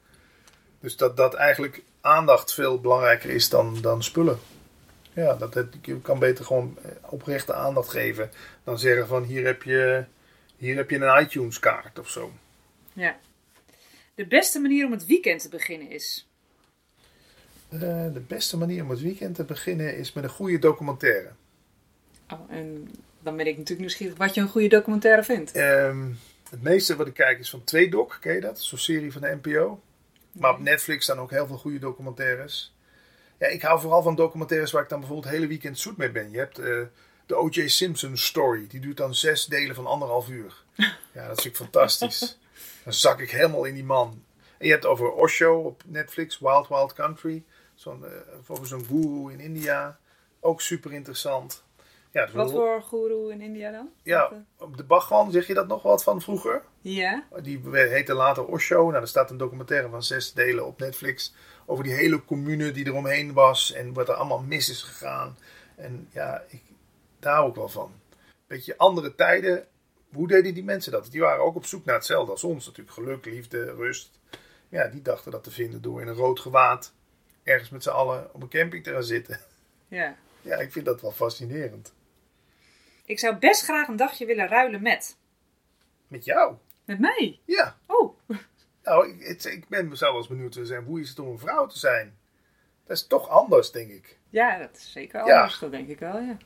[0.80, 4.38] Dus dat, dat eigenlijk aandacht veel belangrijker is dan, dan spullen.
[5.12, 8.30] Ja, dat het, je kan beter gewoon eh, oprechte aandacht geven.
[8.64, 10.04] Dan zeggen van hier heb je,
[10.56, 12.32] hier heb je een iTunes kaart of zo.
[12.92, 13.18] Ja.
[14.14, 16.28] De beste manier om het weekend te beginnen is.
[17.68, 21.30] Eh, de beste manier om het weekend te beginnen is met een goede documentaire.
[22.28, 22.90] Oh, en
[23.20, 25.52] dan ben ik natuurlijk nieuwsgierig wat je een goede documentaire vindt.
[25.52, 26.08] Ehm,
[26.50, 28.60] het meeste wat ik kijk is van Tweedok, ken je dat?
[28.60, 29.80] Zo'n serie van de NPO.
[30.32, 32.74] Maar op Netflix staan ook heel veel goede documentaires.
[33.38, 36.10] Ja, ik hou vooral van documentaires waar ik dan bijvoorbeeld het hele weekend zoet mee
[36.10, 36.30] ben.
[36.30, 36.80] Je hebt eh,
[37.26, 37.66] de O.J.
[37.68, 38.66] Simpson story.
[38.66, 40.64] Die duurt dan zes delen van anderhalf uur.
[41.12, 42.38] Ja, dat vind ik fantastisch.
[42.84, 44.22] Dan zak ik helemaal in die man.
[44.58, 47.44] En je hebt over Osho op Netflix, Wild Wild Country.
[47.74, 48.10] Zo'n, eh,
[48.46, 49.98] over zo'n guru in India.
[50.40, 51.64] Ook super interessant.
[52.10, 53.88] Ja, dus Wat voor guru in India dan?
[54.02, 56.62] ja, eh, op de Bhagwan, zeg je dat nog wat van vroeger?
[56.80, 57.24] Ja.
[57.42, 58.90] Die heette later Osho.
[58.90, 61.34] Nou, er staat een documentaire van zes delen op Netflix.
[61.66, 63.72] Over die hele commune die eromheen was.
[63.72, 65.36] En wat er allemaal mis is gegaan.
[65.76, 66.62] En ja, ik,
[67.26, 67.92] daar hou ik wel van.
[68.46, 69.66] Beetje andere tijden.
[70.12, 71.10] Hoe deden die mensen dat?
[71.10, 72.94] Die waren ook op zoek naar hetzelfde als ons natuurlijk.
[72.96, 74.18] Geluk, liefde, rust.
[74.68, 76.92] Ja, die dachten dat te vinden door in een rood gewaad.
[77.42, 79.40] Ergens met z'n allen op een camping te gaan zitten.
[79.88, 80.16] ja.
[80.40, 81.92] Ja, ik vind dat wel fascinerend.
[83.04, 85.16] Ik zou best graag een dagje willen ruilen met.
[86.08, 86.54] Met jou?
[86.84, 87.40] Met mij?
[87.44, 87.76] Ja.
[87.86, 88.18] Oh,
[88.82, 90.84] Nou, ik, het- ik ben zelfs benieuwd te zijn.
[90.84, 92.18] Hoe is het om een vrouw te zijn?
[92.84, 94.18] Dat is toch anders, denk ik.
[94.28, 95.34] ja, dat is zeker Ja.
[95.36, 95.58] anders.
[95.58, 96.36] Dat denk ik wel, ja.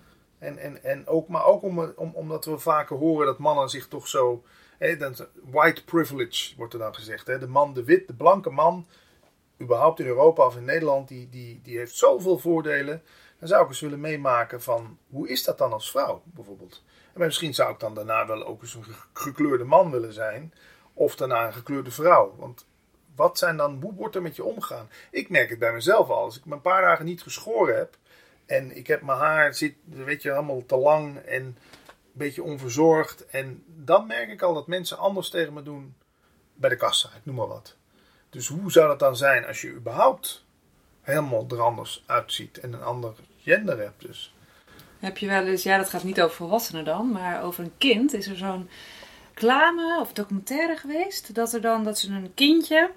[0.40, 3.88] En, en, en ook, maar ook om, om, omdat we vaker horen dat mannen zich
[3.88, 4.44] toch zo.
[4.78, 4.96] Hè,
[5.50, 7.26] white privilege wordt er dan gezegd.
[7.26, 8.86] Hè, de man, de wit, de blanke man,
[9.60, 13.02] überhaupt in Europa of in Nederland, die, die, die heeft zoveel voordelen.
[13.38, 16.84] Dan zou ik eens willen meemaken van hoe is dat dan als vrouw bijvoorbeeld.
[17.14, 20.54] En misschien zou ik dan daarna wel ook eens een ge- gekleurde man willen zijn.
[20.94, 22.34] Of daarna een gekleurde vrouw.
[22.38, 22.66] Want
[23.16, 24.88] wat zijn dan, hoe wordt er met je omgaan?
[25.10, 26.22] Ik merk het bij mezelf al.
[26.22, 27.96] Als ik me een paar dagen niet geschoren heb.
[28.50, 31.56] En ik heb mijn haar, zit, weet je, allemaal te lang en een
[32.12, 33.26] beetje onverzorgd.
[33.26, 35.94] En dan merk ik al dat mensen anders tegen me doen
[36.54, 37.76] bij de kassa, ik noem maar wat.
[38.30, 40.44] Dus hoe zou dat dan zijn als je überhaupt
[41.00, 44.34] helemaal er anders uitziet en een ander gender hebt dus?
[44.98, 48.12] Heb je wel eens, ja, dat gaat niet over volwassenen dan, maar over een kind.
[48.12, 48.68] Is er zo'n
[49.34, 51.34] reclame of documentaire geweest?
[51.34, 52.90] Dat er dan, dat ze een kindje,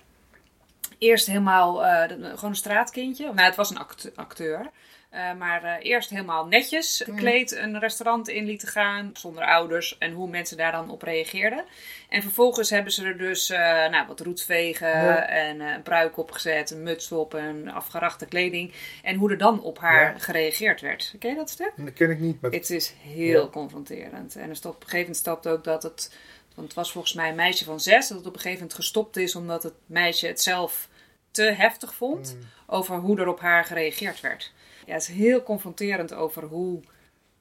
[0.97, 3.25] eerst helemaal, eh, gewoon een straatkindje.
[3.25, 4.69] Nou, het was een act- acteur.
[5.13, 9.97] Eh, maar eh, eerst helemaal netjes gekleed een restaurant in lieten gaan, zonder ouders.
[9.97, 11.63] En hoe mensen daar dan op reageerden.
[12.09, 13.59] En vervolgens hebben ze er dus eh,
[13.89, 15.27] nou, wat roetvegen Ja.
[15.27, 18.73] en een pruik opgezet, een muts op en afgerachte kleding.
[19.03, 20.19] En hoe er dan op haar Ja.
[20.19, 21.13] gereageerd werd.
[21.19, 21.71] Ken je dat stuk?
[21.75, 23.47] Dat ken ik niet, maar Het is heel Ja.
[23.49, 24.35] confronterend.
[24.35, 26.15] En er stond op een gegeven moment stapt ook dat het.
[26.55, 28.07] Want het was volgens mij een meisje van zes.
[28.07, 30.89] Dat het op een gegeven moment gestopt is omdat het meisje het zelf
[31.31, 32.35] te heftig vond.
[32.35, 32.47] Mm.
[32.67, 34.53] Over hoe er op haar gereageerd werd.
[34.85, 36.81] Ja, het is heel confronterend over hoe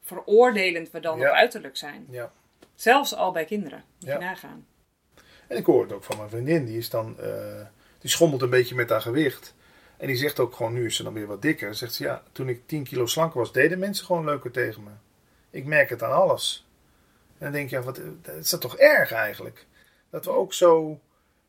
[0.03, 1.29] veroordelend we dan Ja.
[1.29, 2.07] op uiterlijk zijn.
[2.11, 2.33] ja.
[2.75, 3.85] Zelfs al bij kinderen.
[3.99, 4.13] Moet Ja.
[4.19, 4.67] je nagaan.
[5.47, 7.61] En ik hoor het ook van mijn vriendin, die is dan, eh,
[7.99, 9.55] die schommelt een beetje met haar gewicht.
[9.97, 11.75] En die zegt ook gewoon, nu is ze dan weer wat dikker.
[11.75, 14.91] Zegt ze, ja, toen ik 10 kilo slanker was, deden mensen gewoon leuker tegen me.
[15.51, 16.67] Ik merk het aan alles.
[17.39, 18.01] En dan denk je, ja, wat,
[18.39, 19.67] is dat toch erg eigenlijk?
[20.11, 21.01] Dat we ook zo,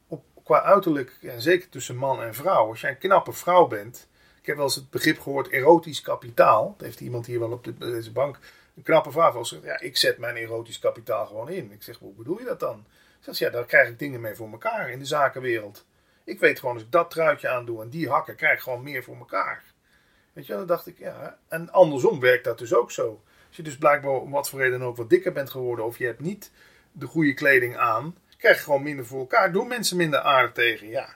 [0.07, 4.07] op, qua uiterlijk, ja, zeker tussen man en vrouw, als jij een knappe vrouw bent.
[4.43, 6.73] Ik heb wel eens het begrip gehoord erotisch kapitaal.
[6.77, 8.39] Dat heeft iemand hier wel op de- deze bank.
[8.75, 11.71] Een knappe eens gezegd, ja, ik zet mijn erotisch kapitaal gewoon in.
[11.71, 12.85] Ik zeg, hoe bedoel je dat dan?
[13.19, 15.85] Zegt ze, ja, daar krijg ik dingen mee voor elkaar in de zakenwereld.
[16.23, 19.03] Ik weet gewoon, als ik dat truitje aandoe en die hakken, krijg ik gewoon meer
[19.03, 19.63] voor elkaar.
[20.33, 21.39] Weet je, dan dacht ik, ja.
[21.47, 23.21] En andersom werkt dat dus ook zo.
[23.47, 25.97] Als je dus blijkbaar om wat voor reden dan ook wat dikker bent geworden, of
[25.97, 26.51] je hebt niet
[26.91, 29.51] de goede kleding aan, krijg je gewoon minder voor elkaar.
[29.51, 31.15] Doen mensen minder aardig tegen, ja.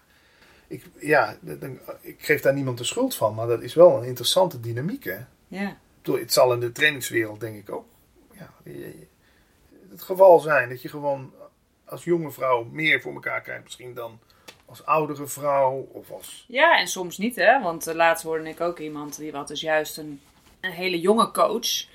[0.68, 4.04] Ik, ja, dan- ik geef daar niemand de schuld van, maar dat is wel een
[4.04, 5.18] interessante dynamiek, hè.
[5.48, 5.78] Ja.
[6.02, 7.86] Bedoel, Het zal in de trainingswereld denk ik ook
[8.34, 8.54] ja,
[9.90, 11.34] het geval zijn dat je gewoon
[11.86, 14.20] als jonge vrouw meer voor elkaar krijgt misschien dan
[14.66, 16.46] als oudere vrouw of als...
[16.48, 17.62] Ja, en soms niet, hè.
[17.62, 20.22] Want uh, laatst hoorde ik ook iemand die wat dus juist een,
[20.60, 21.88] een hele jonge coach...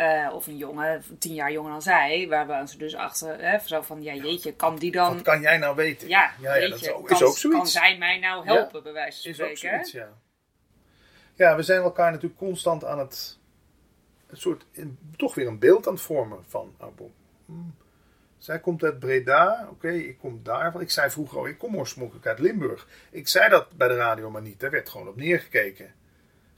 [0.00, 3.58] Uh, of een jongen, tien jaar jonger dan zij, waar we ze dus achter, hè,
[3.58, 5.14] zo van, ja jeetje, kan die dan...
[5.14, 6.08] Wat kan jij nou weten?
[6.08, 7.58] Ja, ja, ja dat is ook, kan, is ook zoiets.
[7.58, 9.86] Kan zij mij nou helpen, ja, bij wijze van is ook spreken?
[9.86, 10.08] zoiets, ja.
[11.34, 13.38] Ja, we zijn elkaar natuurlijk constant aan het,
[14.26, 17.10] een soort, in, toch weer een beeld aan het vormen van, oh,
[17.44, 17.74] hmm.
[18.38, 20.80] Zij komt uit Breda, oké, okay, ik kom daarvan.
[20.80, 22.88] Ik zei vroeger, ik kom oorspronkelijk uit Limburg.
[23.10, 25.94] Ik zei dat bij de radio maar niet, daar werd gewoon op neergekeken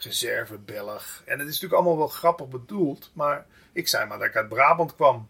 [0.05, 1.23] reserve Belg.
[1.25, 4.49] En het is natuurlijk allemaal wel grappig bedoeld, maar ik zei maar dat ik uit
[4.49, 5.29] Brabant kwam.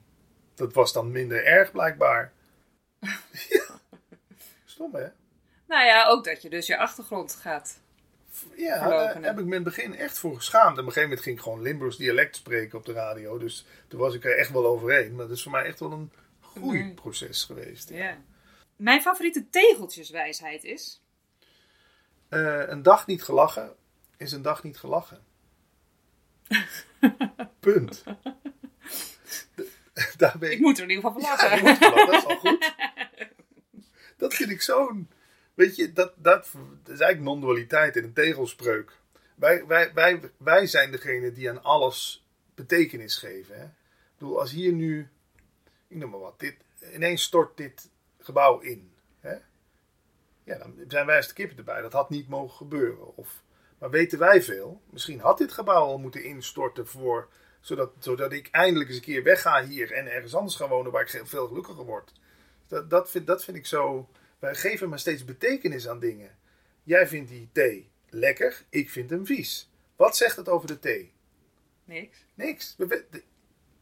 [0.55, 2.33] Dat was dan minder erg blijkbaar.
[3.49, 3.81] ja.
[4.65, 5.09] Stom hè?
[5.67, 7.81] Nou ja, ook dat je dus je achtergrond gaat.
[8.57, 10.65] Ja, daar heb ik me in het begin echt voor geschaamd.
[10.65, 13.39] En op een gegeven moment ging ik gewoon Limburgs dialect spreken op de radio.
[13.39, 15.15] Dus toen was ik er echt wel overheen.
[15.15, 17.57] Maar dat is voor mij echt wel een groeiproces mm.
[17.57, 17.89] geweest.
[17.89, 17.97] Ja.
[17.97, 18.19] ja.
[18.77, 21.03] Mijn favoriete tegeltjeswijsheid is?
[22.31, 23.77] Uh, een dag niet gelachen
[24.21, 25.25] is een dag niet gelachen.
[27.61, 28.05] Punt.
[30.17, 30.57] Daar ben ik...
[30.57, 31.65] ik moet er in ieder geval van lachen.
[31.65, 32.75] Ja, dat is al goed.
[34.17, 35.11] Dat vind ik zo'n...
[35.55, 36.53] Weet je, dat, dat,
[36.83, 38.99] dat is eigenlijk non-dualiteit in een tegelspreuk.
[39.35, 43.59] Wij, wij, wij, wij zijn degene die aan alles betekenis geven.
[43.59, 43.65] Hè?
[43.65, 45.09] Ik bedoel, als hier nu,
[45.89, 46.57] ik noem maar wat, dit,
[46.95, 48.93] ineens stort dit gebouw in.
[49.21, 49.37] Hè?
[50.45, 51.81] Ja, dan zijn wij als de kippen erbij.
[51.81, 53.17] Dat had niet mogen gebeuren.
[53.17, 53.43] Of
[53.81, 54.83] maar weten wij veel?
[54.91, 57.29] Misschien had dit gebouw al moeten instorten voor,
[57.61, 61.03] zodat, zodat ik eindelijk eens een keer wegga hier en ergens anders ga wonen waar
[61.03, 62.13] ik veel gelukkiger word.
[62.69, 64.09] Dat, dat, vind, dat vind ik zo.
[64.39, 66.39] Wij geven maar steeds betekenis aan dingen.
[66.83, 69.71] Jij vindt die thee lekker, ik vind hem vies.
[69.97, 71.13] Wat zegt het over de thee?
[71.85, 72.25] Niks.
[72.35, 72.77] Niks.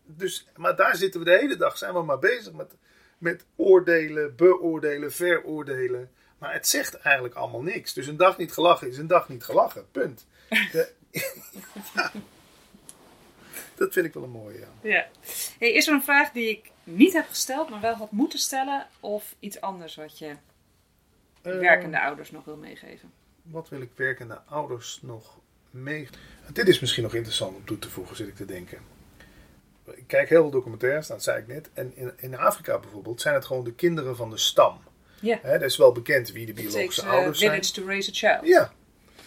[0.04, 2.74] Dus, maar daar zitten we de hele dag, zijn we maar bezig met,
[3.18, 6.10] met oordelen, beoordelen, veroordelen.
[6.38, 7.92] Maar het zegt eigenlijk allemaal niks.
[7.92, 9.90] Dus een dag niet gelachen is een dag niet gelachen.
[9.90, 10.26] Punt.
[10.48, 10.92] De,
[11.94, 12.12] ja.
[13.74, 14.58] Dat vind ik wel een mooie.
[14.58, 14.68] Ja.
[14.82, 15.06] ja.
[15.58, 18.86] Hey, is er een vraag die ik niet heb gesteld, maar wel had moeten stellen?
[19.00, 20.38] Of iets anders wat je uh,
[21.42, 23.12] werkende ouders nog wil meegeven?
[23.42, 25.38] Wat wil ik werkende ouders nog
[25.70, 26.20] meegeven?
[26.52, 28.78] Dit is misschien nog interessant om toe te voegen, zit ik te denken.
[29.84, 31.70] Ik kijk heel veel documentaires, dat zei ik net.
[31.72, 34.80] En in, in Afrika bijvoorbeeld zijn het gewoon de kinderen van de stam.
[35.20, 35.38] Ja.
[35.42, 38.48] Hè, dat is wel bekend wie de biologische takes, ouders village to raise a child.
[38.48, 38.72] Ja.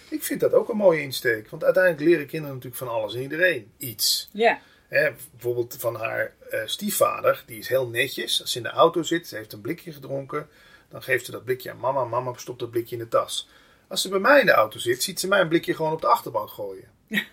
[0.09, 1.49] Ik vind dat ook een mooie insteek.
[1.49, 4.29] Want uiteindelijk leren kinderen natuurlijk van alles en iedereen iets.
[4.31, 4.59] Ja.
[4.87, 7.43] Hè, bijvoorbeeld van haar uh, stiefvader.
[7.45, 8.41] Die is heel netjes.
[8.41, 10.49] Als ze in de auto zit, ze heeft een blikje gedronken.
[10.89, 12.05] Dan geeft ze dat blikje aan mama.
[12.05, 13.49] Mama stopt dat blikje in de tas.
[13.87, 16.01] Als ze bij mij in de auto zit, ziet ze mij een blikje gewoon op
[16.01, 16.87] de achterbank gooien.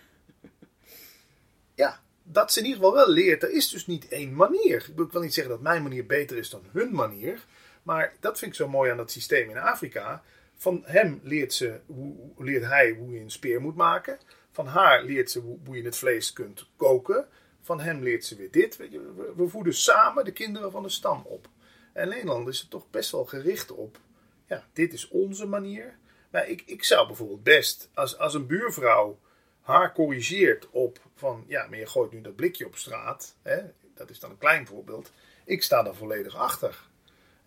[1.74, 3.42] ja, dat ze in ieder geval wel leert.
[3.42, 4.86] Er is dus niet één manier.
[4.96, 7.44] Ik wil niet zeggen dat mijn manier beter is dan hun manier.
[7.88, 10.22] Maar dat vind ik zo mooi aan dat systeem in Afrika.
[10.56, 14.18] Van hem leert, ze, hoe, leert hij hoe je een speer moet maken.
[14.50, 17.26] Van haar leert ze hoe, je het vlees kunt koken.
[17.62, 18.76] Van hem leert ze weer dit.
[18.76, 21.48] We, voeden samen de kinderen van de stam op.
[21.92, 23.98] En Nederland is het toch best wel gericht op.
[24.46, 25.98] Ja, dit is onze manier.
[26.30, 29.18] Maar ik, ik zou bijvoorbeeld best, als, als een buurvrouw
[29.60, 33.36] haar corrigeert op van, ja, maar je gooit nu dat blikje op straat.
[33.42, 33.60] Hè,
[33.94, 35.12] dat is dan een klein voorbeeld.
[35.44, 36.87] Ik sta daar volledig achter.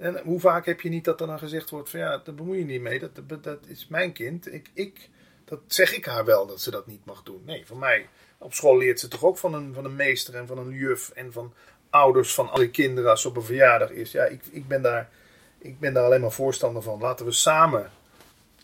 [0.01, 2.59] En hoe vaak heb je niet dat er dan gezegd wordt van ja, daar bemoei
[2.59, 2.99] je niet mee.
[2.99, 4.53] Dat, dat, is mijn kind.
[4.53, 5.09] Ik, ik,
[5.45, 7.41] dat zeg ik haar wel dat ze dat niet mag doen.
[7.45, 8.07] Nee, voor mij.
[8.37, 11.09] Op school leert ze toch ook van een, van een meester en van een juf
[11.09, 11.53] en van
[11.89, 14.11] ouders van alle kinderen als ze op een verjaardag is.
[14.11, 15.09] Ja, ik, ik, ben, daar,
[15.57, 16.99] ik ben daar alleen maar voorstander van.
[16.99, 17.91] Laten we samen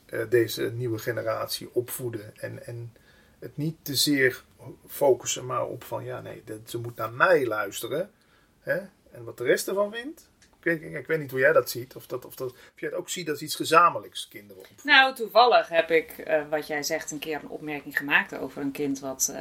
[0.10, 2.38] uh, deze nieuwe generatie opvoeden.
[2.38, 2.94] En, en
[3.40, 4.44] het niet te zeer
[4.88, 8.12] focussen maar op van ja, nee, dat, ze moet naar mij luisteren.
[8.60, 8.78] Hè?
[9.12, 10.30] En wat de rest ervan vindt,
[10.68, 11.96] ik, ik, weet niet hoe jij dat ziet.
[11.96, 14.64] Of, dat, of, dat, of jij het ook ziet als iets gezamenlijks, kinderen.
[14.84, 18.72] Nou, toevallig heb ik, uh, wat jij zegt, een keer een opmerking gemaakt over een
[18.72, 19.40] kind wat uh,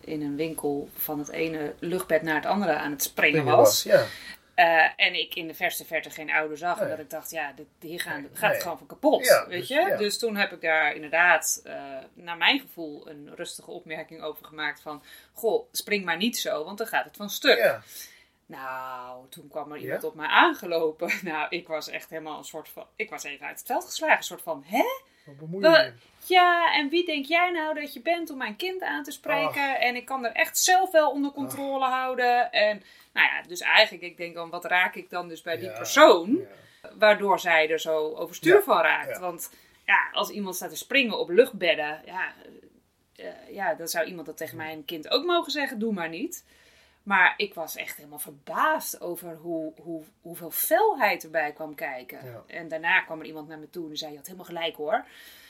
[0.00, 3.82] in een winkel van het ene luchtbed naar het andere aan het springen was.
[3.82, 4.06] ja.
[4.56, 6.74] Uh, en ik in de verste verte geen ouder zag.
[6.74, 6.84] Nee.
[6.84, 8.30] En dat ik dacht, ja, dit, hier gaan, nee.
[8.32, 9.26] gaat het gewoon van kapot.
[9.26, 9.74] Ja, weet dus, je?
[9.74, 9.96] Ja.
[9.96, 11.74] Dus toen heb ik daar inderdaad, uh,
[12.14, 14.80] naar mijn gevoel, een rustige opmerking over gemaakt.
[14.80, 15.02] Van,
[15.32, 17.58] goh, spring maar niet zo, want dan gaat het van stuk.
[17.58, 17.82] Ja.
[18.46, 20.08] Nou, toen kwam er iemand ja?
[20.08, 21.12] op mij aangelopen.
[21.22, 22.86] Nou, ik was echt helemaal een soort van.
[22.96, 24.16] Ik was even uit het veld geslagen.
[24.16, 24.84] Een soort van: hè?
[25.24, 25.92] Wat bemoei je?
[26.26, 29.74] Ja, en wie denk jij nou dat je bent om mijn kind aan te spreken?
[29.74, 29.78] Ach.
[29.78, 31.92] En ik kan er echt zelf wel onder controle Ach.
[31.92, 32.52] houden.
[32.52, 32.82] En
[33.12, 36.46] nou ja, dus eigenlijk, ik denk dan, wat raak ik dan dus bij die persoon?
[36.82, 36.90] Ja.
[36.98, 39.18] Waardoor zij er zo overstuur van raakt.
[39.18, 39.50] Want
[39.86, 42.32] ja, als iemand staat te springen op luchtbedden, ja,
[43.16, 46.44] uh, ja, dan zou iemand dat tegen mijn kind ook mogen zeggen: doe maar niet.
[47.04, 52.18] Maar ik was echt helemaal verbaasd over hoe, hoe, hoeveel felheid erbij kwam kijken.
[52.24, 52.44] Ja.
[52.46, 55.04] En daarna kwam er iemand naar me toe en zei: Je had helemaal gelijk hoor.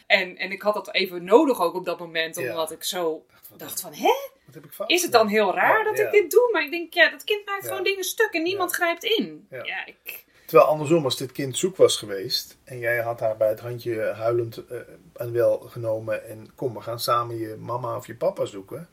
[0.07, 2.51] En, en ik had dat even nodig ook op dat moment, Ja.
[2.51, 3.27] omdat ik zo
[3.57, 4.15] Dacht, van, hè?
[4.47, 6.49] wat heb ik fout Is het dan heel raar Ja, dat ik dit doe?
[6.53, 9.47] Maar ik denk, ja, dat kind maakt gewoon dingen stuk en niemand grijpt in.
[9.51, 9.87] Ja.
[9.87, 10.25] Ik...
[10.47, 14.01] Terwijl andersom, als dit kind zoek was geweest en jij had haar bij het handje
[14.03, 14.79] huilend eh,
[15.17, 18.89] aan wel genomen en kom, we gaan samen je mama of je papa zoeken.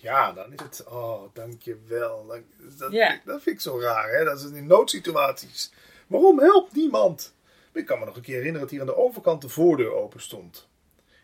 [0.00, 2.26] Ja, dan is het, oh, dankjewel.
[2.26, 2.40] Dat,
[2.78, 3.20] dat, Ja.
[3.24, 4.24] dat vind ik zo raar, hè?
[4.24, 5.72] Dat is in noodsituaties.
[6.06, 7.34] Waarom helpt niemand?
[7.72, 10.20] Ik kan me nog een keer herinneren dat hier aan de overkant de voordeur open
[10.20, 10.68] stond.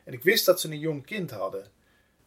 [0.05, 1.67] En ik wist dat ze een jong kind hadden.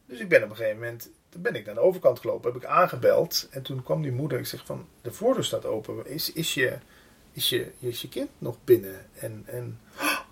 [0.06, 2.68] Dus ik ben op een gegeven moment, ben ik naar de overkant gelopen, heb ik
[2.68, 3.48] aangebeld.
[3.52, 6.06] En toen kwam die moeder, ik zeg van, de voordeur staat open.
[6.08, 6.78] Is, is, je,
[7.32, 9.06] is, je, is je kind nog binnen?
[9.14, 9.80] En, en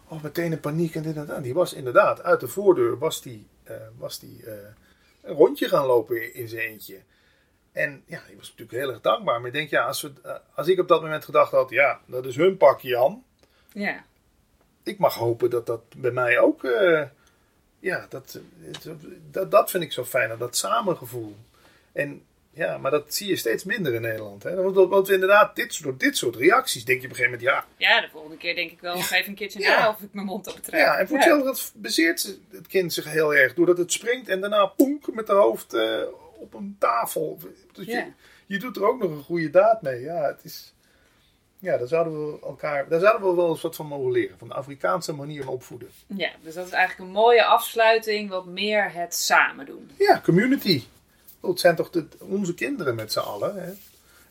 [0.07, 1.43] oh, meteen in paniek en dit en dat.
[1.43, 4.53] Die was inderdaad, uit de voordeur was die, eh, was die eh,
[5.25, 7.01] een rondje gaan lopen in, zijn eentje.
[7.71, 9.39] En ja, die was natuurlijk heel erg dankbaar.
[9.39, 12.01] Maar ik denk, ja, als, we, eh, als ik op dat moment gedacht had, ja,
[12.05, 13.23] dat is hun pakje, Jan.
[13.71, 14.05] Ja.
[14.83, 17.03] Ik mag hopen dat dat bij mij ook, eh,
[17.79, 18.39] ja, dat,
[19.31, 21.35] dat, dat vind ik zo fijn, dat samengevoel.
[21.91, 24.43] En ja, maar dat zie je steeds minder in Nederland.
[24.43, 24.55] Hè?
[24.55, 27.87] Want, want inderdaad, dit soort, dit soort reacties denk je op een gegeven moment, ja,
[27.95, 29.79] ja, de volgende keer denk ik wel, geef een keertje Ja.
[29.79, 30.79] na of ik mijn mond op trek.
[30.79, 33.53] Ja, en voor hetzelfde dat bezeert ze- het kind zich heel erg.
[33.53, 36.01] Doordat het springt en daarna poenk met de hoofd eh,
[36.37, 37.39] op een tafel.
[37.73, 37.97] Dus Ja.
[37.97, 38.05] je,
[38.45, 40.01] je doet er ook nog een goede daad mee.
[40.01, 40.73] Ja, het is...
[41.59, 42.87] Ja, daar zouden we elkaar...
[42.89, 44.37] Daar zouden we wel eens wat van mogen leren.
[44.37, 45.89] Van de Afrikaanse manier van opvoeden.
[46.07, 49.91] Ja, dus dat is eigenlijk een mooie afsluiting, wat meer het samen doen.
[49.97, 50.83] Ja, community.
[51.47, 53.55] Het zijn toch de, onze kinderen met z'n allen.
[53.55, 53.73] Hè?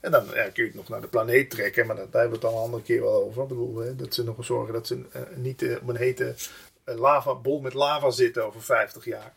[0.01, 1.87] En dan ja, kun je het nog naar de planeet trekken.
[1.87, 3.43] Maar dat, daar hebben we het dan een andere keer wel over.
[3.43, 6.35] Ik bedoel, hè, dat ze nog zorgen dat ze eh, niet eh, op een hete
[6.85, 9.33] eh, lava, bol met lava zitten over 50 jaar.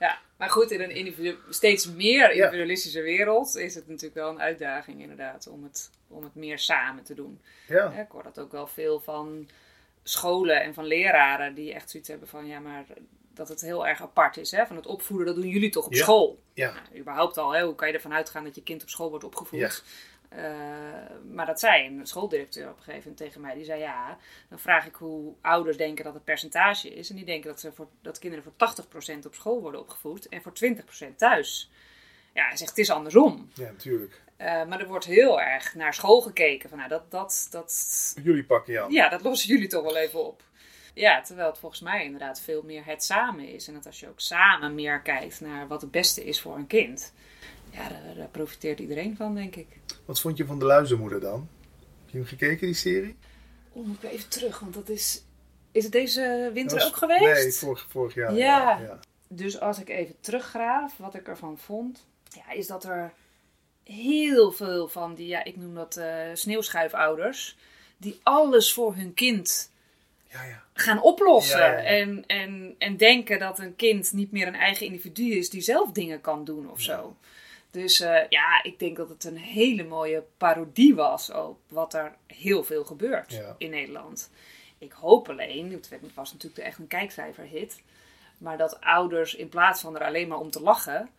[0.00, 4.40] Ja, maar goed, in een individu- steeds meer individualistische wereld is het natuurlijk wel een
[4.40, 7.40] uitdaging inderdaad om het, om het meer samen te doen.
[7.68, 7.76] Ja.
[7.76, 9.48] Ja, Ik hoor dat ook wel veel van
[10.02, 12.84] scholen en van leraren die echt zoiets hebben van ja, maar
[13.36, 14.50] dat het heel erg apart is.
[14.50, 14.66] Hè?
[14.66, 16.02] Van het opvoeden, dat doen jullie toch op Ja.
[16.02, 16.38] school?
[16.54, 16.72] Ja.
[16.72, 17.64] Nou, überhaupt al, hè?
[17.64, 19.58] hoe kan je ervan uitgaan dat je kind op school wordt opgevoed?
[19.58, 19.70] Ja.
[20.28, 20.50] Eh,
[21.32, 23.54] maar dat zei een schooldirecteur op een gegeven moment tegen mij.
[23.54, 24.18] Die zei ja,
[24.48, 27.10] dan vraag ik hoe ouders denken dat het percentage is.
[27.10, 28.84] En die denken dat, ze voor, dat kinderen voor
[29.22, 30.52] 80% op school worden opgevoed en voor
[31.10, 31.70] 20% thuis.
[32.34, 33.50] Ja, hij zegt het is andersom.
[33.54, 34.22] Ja, natuurlijk.
[34.36, 36.68] Eh, maar er wordt heel erg naar school gekeken.
[36.68, 38.92] Van, nou, dat, dat, dat, Jullie pakken Jan.
[38.92, 40.42] ja, dat lossen jullie toch wel even op.
[40.96, 43.68] Ja, terwijl het volgens mij inderdaad veel meer het samen is.
[43.68, 46.66] En dat als je ook samen meer kijkt naar wat het beste is voor een
[46.66, 47.12] kind.
[47.70, 49.66] Ja, daar, daar profiteert iedereen van, denk ik.
[50.04, 51.48] Wat vond je van de luizenmoeder dan?
[52.00, 53.16] Heb je hem gekeken, die serie?
[53.74, 55.24] Oeh, moet ik even terug, want dat is...
[55.72, 57.42] Is het deze winter ook geweest?
[57.42, 58.34] Nee, vorig, vorig jaar.
[58.34, 58.78] Ja.
[58.78, 58.98] ja.
[59.28, 63.12] Dus als ik even teruggraaf, wat ik ervan vond, ja, is dat er
[63.84, 67.56] heel veel van die, ja, ik noem dat eh, sneeuwschuifouders,
[67.96, 69.70] die alles voor hun kind
[70.42, 70.62] Ja, ja.
[70.72, 71.84] gaan oplossen.
[71.84, 75.92] En, en, en denken dat een kind niet meer een eigen individu is die zelf
[75.92, 77.16] dingen kan doen of zo.
[77.70, 82.14] Dus eh, ja, ik denk dat het een hele mooie parodie was op wat er
[82.26, 84.30] heel veel gebeurt in Nederland.
[84.78, 87.82] Ik hoop alleen, het was natuurlijk echt een kijkcijferhit,
[88.38, 91.10] maar dat ouders in plaats van er alleen maar om te lachen,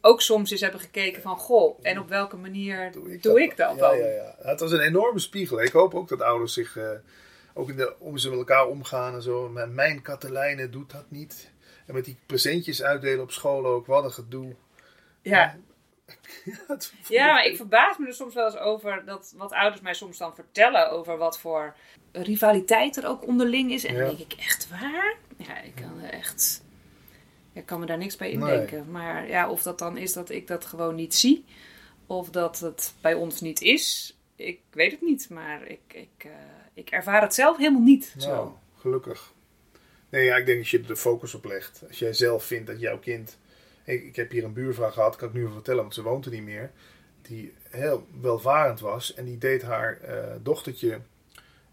[0.00, 3.80] ook soms eens hebben gekeken van, goh, en op welke manier doe ik dat, ja,
[3.80, 3.98] dan?
[3.98, 4.34] Ja, ja.
[4.38, 5.62] Het was een enorme spiegel.
[5.62, 6.90] Ik hoop ook dat ouders zich, eh,
[7.58, 9.48] ook in de, hoe ze met elkaar omgaan en zo.
[9.48, 11.50] Maar Mijn Katelijne doet dat niet.
[11.86, 13.86] En met die presentjes uitdelen op school ook.
[13.86, 14.54] Wat een gedoe.
[15.22, 15.56] Ja.
[17.08, 20.18] Ja, maar ik verbaas me er soms wel eens over dat wat ouders mij soms
[20.18, 21.74] dan vertellen over wat voor
[22.12, 23.84] rivaliteit er ook onderling is.
[23.84, 24.00] En Ja.
[24.06, 25.16] dan denk ik, echt waar?
[25.36, 26.64] Ja, ik kan er echt.
[27.52, 28.52] Ik kan me daar niks bij Nee.
[28.52, 28.90] indenken.
[28.90, 31.44] Maar ja, of dat dan is dat ik dat gewoon niet zie,
[32.06, 35.28] of dat het bij ons niet is, ik weet het niet.
[35.30, 36.30] Maar ik, ik, eh,
[36.78, 38.58] ik ervaar het zelf helemaal niet Nou, zo.
[38.76, 39.32] gelukkig.
[40.08, 41.82] Nee, ja, ik denk als je er de focus op legt.
[41.88, 43.38] Als jij zelf vindt dat jouw kind...
[43.84, 46.30] Ik, ik heb hier een buurvrouw gehad, kan ik nu vertellen, want ze woont er
[46.30, 46.70] niet meer.
[47.22, 49.14] Die heel welvarend was.
[49.14, 51.00] En die deed haar eh, dochtertje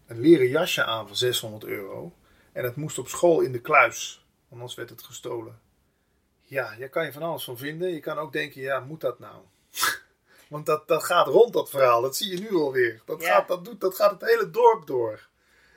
[0.06, 2.12] een leren jasje aan van 600 euro.
[2.52, 4.26] En dat moest op school in de kluis.
[4.50, 5.58] Anders werd het gestolen.
[6.42, 7.90] Ja, daar kan je van alles van vinden.
[7.92, 9.42] Je kan ook denken, ja, moet dat nou?
[10.48, 12.00] Want dat, dat gaat rond, dat verhaal.
[12.02, 13.00] Dat zie je nu alweer.
[13.04, 13.34] Dat, Ja.
[13.34, 15.26] gaat, dat, doet, dat gaat het hele dorp door.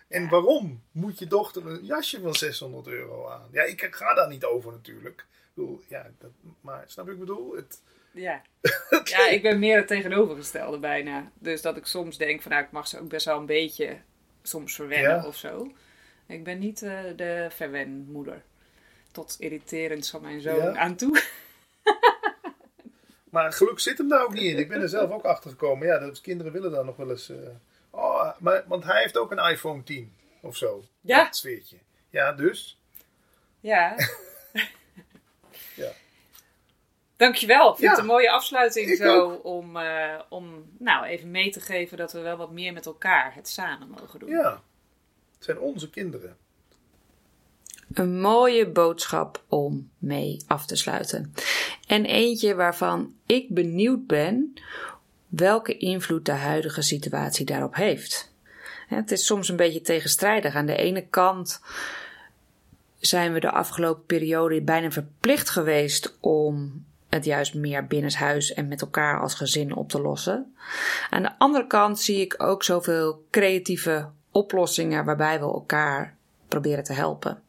[0.08, 3.48] En waarom moet je dochter een jasje van 600 euro aan?
[3.52, 5.20] Ja, ik ga daar niet over natuurlijk.
[5.20, 6.30] Ik bedoel, ja, dat,
[6.62, 7.56] maar snap je ik bedoel?
[7.56, 8.42] Het, Ja.
[9.04, 11.32] ja, ik ben meer het tegenovergestelde bijna.
[11.34, 13.98] Dus dat ik soms denk van nou, ik mag ze ook best wel een beetje
[14.44, 15.26] soms verwennen Ja.
[15.28, 15.72] of zo.
[16.28, 18.44] Ik ben niet eh, de verwenmoeder.
[19.12, 20.76] Tot irriterend van mijn zoon Ja?
[20.78, 21.22] aan toe.
[23.30, 24.58] Maar geluk zit hem daar ook niet in.
[24.58, 25.88] Ik ben er zelf ook achter gekomen.
[25.88, 27.30] Ja, dat kinderen willen dan nog wel eens.
[27.30, 27.38] eh,
[27.90, 30.84] oh, maar, want hij heeft ook een iPhone 10 of zo.
[31.02, 31.24] Ja.
[31.24, 31.78] Dat sfeertje.
[32.10, 32.80] Ja, dus.
[33.60, 33.96] Ja.
[35.76, 35.92] Ja.
[37.16, 37.70] Dankjewel.
[37.70, 37.90] Ik vind Ja.
[37.90, 39.44] het een mooie afsluiting Ik zo ook.
[39.46, 43.34] om, eh, om nou, even mee te geven dat we wel wat meer met elkaar
[43.36, 44.30] het samen mogen doen.
[44.30, 44.62] Ja.
[45.36, 46.38] Het zijn onze kinderen.
[47.94, 51.34] Een mooie boodschap om mee af te sluiten.
[51.88, 54.54] En eentje waarvan ik benieuwd ben
[55.28, 58.34] welke invloed de huidige situatie daarop heeft.
[58.88, 60.56] Het is soms een beetje tegenstrijdig.
[60.56, 61.62] Aan de ene kant
[63.00, 68.82] zijn we de afgelopen periode bijna verplicht geweest om het juist meer binnenshuis en met
[68.82, 70.56] elkaar als gezin op te lossen.
[71.10, 76.18] Aan de andere kant zie ik ook zoveel creatieve oplossingen waarbij we elkaar
[76.48, 77.42] proberen te helpen.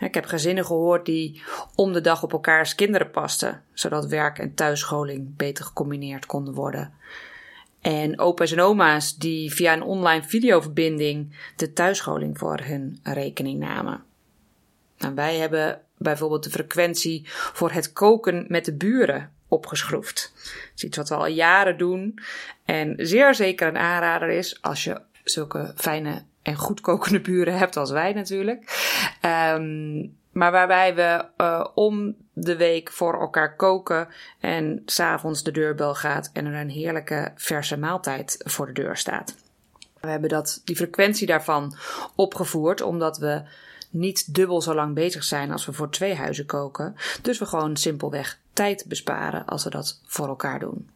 [0.00, 1.42] Ik heb gezinnen gehoord die
[1.74, 6.92] om de dag op elkaars kinderen pasten, zodat werk en thuisscholing beter gecombineerd konden worden.
[7.80, 14.04] En opa's en oma's die via een online videoverbinding de thuisscholing voor hun rekening namen.
[14.98, 20.32] Nou, wij hebben bijvoorbeeld de frequentie voor het koken met de buren opgeschroefd.
[20.34, 22.18] Dat is iets wat we al jaren doen
[22.64, 26.22] en zeer zeker een aanrader is als je zulke fijne
[26.56, 28.64] en buren hebt als wij natuurlijk.
[29.20, 34.08] Ehm, maar waarbij we eh, om de week voor elkaar koken
[34.40, 39.34] en s'avonds de deurbel gaat en er een heerlijke verse maaltijd voor de deur staat.
[40.00, 41.76] We hebben dat, die frequentie daarvan
[42.14, 43.42] opgevoerd omdat we
[43.90, 46.96] niet dubbel zo lang bezig zijn als we voor twee huizen koken.
[47.22, 50.90] Dus we gewoon simpelweg tijd besparen als we dat voor elkaar doen.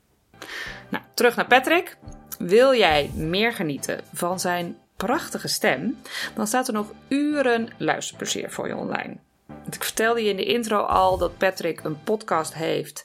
[0.88, 1.96] Nou, terug naar Patrick.
[2.38, 5.98] Wil jij meer genieten van zijn prachtige stem?
[6.34, 9.16] Dan staat er nog uren luisterplezier voor je online.
[9.46, 13.04] Want ik vertelde je in de intro al dat Patrick een podcast heeft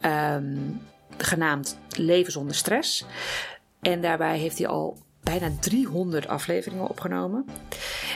[0.00, 0.56] ehm,
[1.16, 3.04] genaamd Leven zonder stress.
[3.80, 7.46] En daarbij heeft hij al bijna 300 afleveringen opgenomen.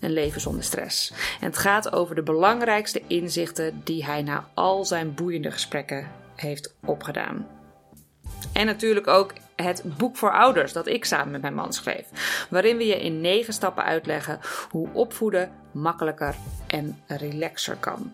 [0.00, 1.10] Een leven zonder stress.
[1.40, 6.74] En het gaat over de belangrijkste inzichten die hij na al zijn boeiende gesprekken heeft
[6.84, 7.46] opgedaan.
[8.52, 12.06] En natuurlijk ook het boek voor ouders dat ik samen met mijn man schreef.
[12.50, 14.40] Waarin we je in negen stappen uitleggen
[14.70, 16.34] hoe opvoeden makkelijker
[16.66, 18.12] en relaxer kan.